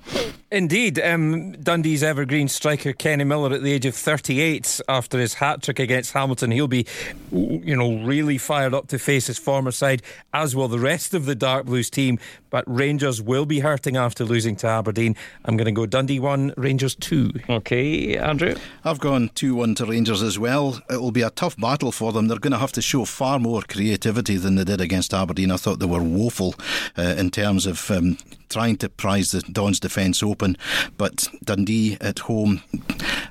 Indeed. 0.50 1.00
Um, 1.00 1.52
Dundee's 1.52 2.02
evergreen 2.02 2.48
striker 2.48 2.92
Kenny 2.92 3.24
Miller 3.24 3.52
at 3.52 3.62
the 3.62 3.72
age 3.72 3.86
of 3.86 3.94
38 3.94 4.80
after 4.88 5.18
his 5.18 5.34
hat 5.34 5.62
trick 5.62 5.78
against 5.78 6.12
Hamilton. 6.12 6.50
He'll 6.50 6.68
be, 6.68 6.86
you 7.32 7.76
know, 7.76 7.98
really 8.04 8.38
fired 8.38 8.74
up 8.74 8.88
to 8.88 8.98
face 8.98 9.26
his 9.26 9.38
former 9.38 9.72
side, 9.72 10.02
as 10.32 10.54
will 10.54 10.68
the 10.68 10.78
rest 10.78 11.14
of 11.14 11.26
the 11.26 11.34
Dark 11.34 11.66
Blues 11.66 11.90
team. 11.90 12.18
But 12.50 12.64
Rangers 12.66 13.20
will 13.20 13.46
be 13.46 13.60
hurting 13.60 13.96
after 13.96 14.24
losing 14.24 14.54
to 14.56 14.68
Aberdeen. 14.68 15.16
I'm 15.44 15.56
going 15.56 15.66
to 15.66 15.72
go 15.72 15.86
Dundee 15.86 16.20
1, 16.20 16.54
Rangers 16.56 16.94
2. 16.94 17.32
Okay, 17.50 18.16
Andrew? 18.16 18.54
I've 18.84 19.00
gone 19.00 19.30
2 19.34 19.56
1 19.56 19.74
to 19.76 19.86
Rangers 19.86 20.22
as 20.22 20.38
well. 20.38 20.80
It 20.88 21.00
will 21.04 21.12
be 21.12 21.22
a 21.22 21.30
tough 21.30 21.56
battle 21.56 21.92
for 21.92 22.12
them. 22.12 22.28
They're 22.28 22.38
going 22.38 22.52
to 22.52 22.58
have 22.58 22.72
to 22.72 22.82
show 22.82 23.04
far 23.04 23.38
more 23.38 23.62
creativity 23.62 24.36
than 24.36 24.56
they 24.56 24.64
did 24.64 24.80
against 24.80 25.14
Aberdeen. 25.14 25.50
I 25.50 25.56
thought 25.56 25.78
they 25.78 25.86
were 25.86 26.02
woeful 26.02 26.54
uh, 26.98 27.14
in 27.16 27.30
terms 27.30 27.66
of 27.66 27.90
um, 27.90 28.16
trying 28.48 28.76
to 28.78 28.88
prise 28.88 29.30
the 29.30 29.40
Dons 29.42 29.78
defence 29.78 30.22
open. 30.22 30.56
But 30.96 31.28
Dundee 31.44 31.98
at 32.00 32.20
home 32.20 32.62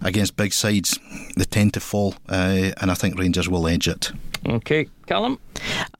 against 0.01 0.37
big 0.37 0.53
sides, 0.53 0.99
they 1.35 1.45
tend 1.45 1.73
to 1.73 1.79
fall, 1.79 2.15
uh, 2.29 2.71
and 2.79 2.91
I 2.91 2.93
think 2.93 3.17
Rangers 3.17 3.49
will 3.49 3.67
edge 3.67 3.87
it. 3.87 4.11
Okay, 4.47 4.87
Callum? 5.07 5.39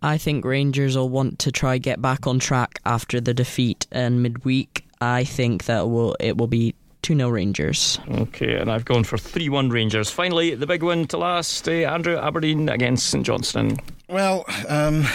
I 0.01 0.17
think 0.17 0.45
Rangers 0.45 0.97
will 0.97 1.09
want 1.09 1.39
to 1.39 1.51
try 1.51 1.77
get 1.77 2.01
back 2.01 2.27
on 2.27 2.39
track 2.39 2.79
after 2.85 3.21
the 3.21 3.33
defeat 3.33 3.87
in 3.91 4.21
midweek. 4.21 4.85
I 5.01 5.23
think 5.23 5.65
that 5.65 5.89
will 5.89 6.15
it 6.19 6.37
will 6.37 6.47
be 6.47 6.75
2 7.03 7.15
0 7.15 7.29
Rangers. 7.29 7.99
Okay, 8.09 8.55
and 8.55 8.71
I've 8.71 8.85
gone 8.85 9.03
for 9.03 9.17
3 9.17 9.49
1 9.49 9.69
Rangers. 9.69 10.09
Finally, 10.09 10.55
the 10.55 10.65
big 10.65 10.81
one 10.81 11.05
to 11.07 11.17
last 11.17 11.67
uh, 11.67 11.71
Andrew 11.71 12.17
Aberdeen 12.17 12.69
against 12.69 13.09
St 13.09 13.25
Johnstone. 13.25 13.77
Well, 14.07 14.45
um, 14.67 15.05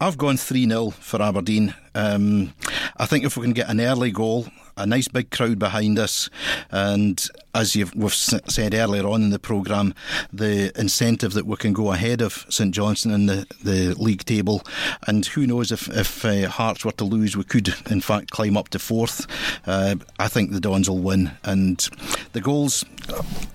I've 0.00 0.18
gone 0.18 0.36
3 0.36 0.66
0 0.66 0.90
for 0.90 1.22
Aberdeen. 1.22 1.74
Um, 1.94 2.52
I 2.96 3.06
think 3.06 3.24
if 3.24 3.36
we 3.36 3.44
can 3.44 3.52
get 3.52 3.68
an 3.68 3.80
early 3.80 4.10
goal, 4.10 4.46
a 4.76 4.86
nice 4.86 5.08
big 5.08 5.30
crowd 5.30 5.58
behind 5.58 5.98
us, 5.98 6.30
and 6.70 7.28
as 7.54 7.76
you've 7.76 7.94
we've 7.94 8.14
said 8.14 8.74
earlier 8.74 9.06
on 9.06 9.22
in 9.22 9.30
the 9.30 9.38
programme, 9.38 9.94
the 10.32 10.72
incentive 10.78 11.32
that 11.34 11.46
we 11.46 11.56
can 11.56 11.72
go 11.72 11.92
ahead 11.92 12.20
of 12.20 12.46
St 12.48 12.74
Johnstone 12.74 13.12
in 13.12 13.26
the, 13.26 13.46
the 13.62 13.94
league 13.94 14.24
table, 14.24 14.62
and 15.06 15.24
who 15.26 15.46
knows 15.46 15.72
if 15.72 15.88
if 15.88 16.24
uh, 16.24 16.48
Hearts 16.48 16.84
were 16.84 16.92
to 16.92 17.04
lose, 17.04 17.36
we 17.36 17.44
could 17.44 17.74
in 17.90 18.00
fact 18.00 18.30
climb 18.30 18.56
up 18.56 18.68
to 18.70 18.78
fourth. 18.78 19.26
Uh, 19.66 19.96
I 20.18 20.28
think 20.28 20.52
the 20.52 20.60
Dons 20.60 20.88
will 20.88 20.98
win, 20.98 21.30
and 21.44 21.88
the 22.32 22.40
goals. 22.40 22.84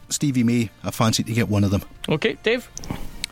Stevie 0.09 0.43
May, 0.43 0.69
I 0.83 0.91
fancy 0.91 1.23
to 1.23 1.33
get 1.33 1.49
one 1.49 1.63
of 1.63 1.71
them. 1.71 1.83
Okay, 2.07 2.37
Dave. 2.41 2.69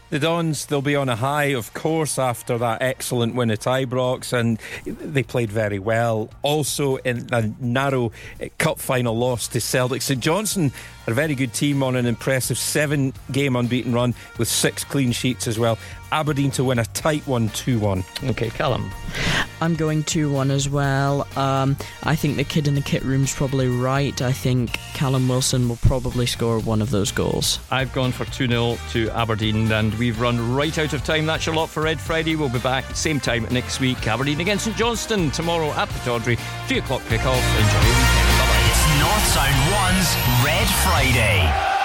The 0.10 0.20
Dons, 0.20 0.66
they'll 0.68 0.82
be 0.82 0.96
on 0.96 1.10
a 1.10 1.16
high, 1.18 1.54
of 1.54 1.74
course, 1.74 2.18
after 2.18 2.58
that 2.58 2.82
excellent 2.82 3.36
win 3.36 3.52
at 3.52 3.62
Ibrox, 3.62 4.32
and 4.32 4.58
they 4.86 5.24
played 5.24 5.52
very 5.52 5.80
well. 5.80 6.30
Also, 6.44 6.96
in 6.98 7.28
a 7.34 7.52
narrow 7.60 8.14
eh, 8.40 8.48
cup 8.58 8.80
final 8.80 9.18
loss 9.18 9.50
to 9.50 9.60
Celtic. 9.60 10.02
St 10.02 10.22
Johnstone 10.22 10.72
a 11.08 11.14
very 11.14 11.36
good 11.36 11.54
team 11.54 11.82
on 11.84 11.96
an 11.96 12.06
impressive 12.06 12.58
seven 12.58 13.14
game 13.32 13.56
unbeaten 13.56 13.94
run 13.94 14.14
with 14.38 14.48
six 14.48 14.84
clean 14.84 15.12
sheets 15.14 15.48
as 15.48 15.58
well. 15.58 15.78
Aberdeen 16.12 16.52
to 16.52 16.64
win 16.64 16.80
a 16.80 16.86
tight 16.86 17.26
one 17.28 17.50
2 17.50 17.80
1. 17.80 18.04
Okay, 18.26 18.50
Callum. 18.50 18.92
I'm 19.62 19.76
going 19.76 20.04
2 20.04 20.32
1 20.32 20.52
as 20.52 20.70
well. 20.70 21.28
Um, 21.36 21.76
I 22.04 22.16
think 22.16 22.38
the 22.38 22.44
kid 22.44 22.68
in 22.68 22.76
the 22.76 22.82
kit 22.82 23.04
room's 23.04 23.34
probably 23.34 23.68
right. 23.68 24.20
I 24.22 24.32
think 24.32 24.74
Callum 24.94 25.28
Wilson 25.28 25.68
will 25.70 25.78
probably 25.78 26.26
score 26.26 26.60
one 26.60 26.82
of 26.82 26.92
those 26.92 27.12
goals. 27.12 27.60
I've 27.72 27.94
gone 27.94 28.12
for 28.12 28.26
2 28.26 28.48
0 28.48 28.78
to 28.92 29.10
Aberdeen, 29.12 29.72
and 29.72 29.94
we've 29.96 30.20
run 30.20 30.54
right 30.54 30.78
out 30.78 30.94
of 30.94 31.04
time. 31.04 31.26
That's 31.26 31.46
your 31.46 31.56
lot 31.56 31.70
for 31.70 31.84
Red 31.84 32.00
Friday. 32.00 32.36
We'll 32.36 32.50
be 32.50 32.60
back 32.60 32.96
same 32.96 33.20
time 33.20 33.48
next 33.52 33.80
week. 33.80 34.08
Aberdeen 34.08 34.40
against 34.42 34.66
St 34.66 34.78
Johnstone 34.78 35.32
tomorrow 35.32 35.72
at 35.72 35.90
Pittodrie. 35.90 36.40
3 36.68 36.80
o'clock 36.80 37.02
kick 37.08 37.26
off. 37.26 37.44
Enjoy 37.60 37.88
your 37.88 37.98
weekend. 37.98 38.38
It's 38.70 39.00
North 39.00 39.28
Sound 39.34 39.56
1's 39.74 40.46
Red 40.46 40.68
Friday. 40.84 41.77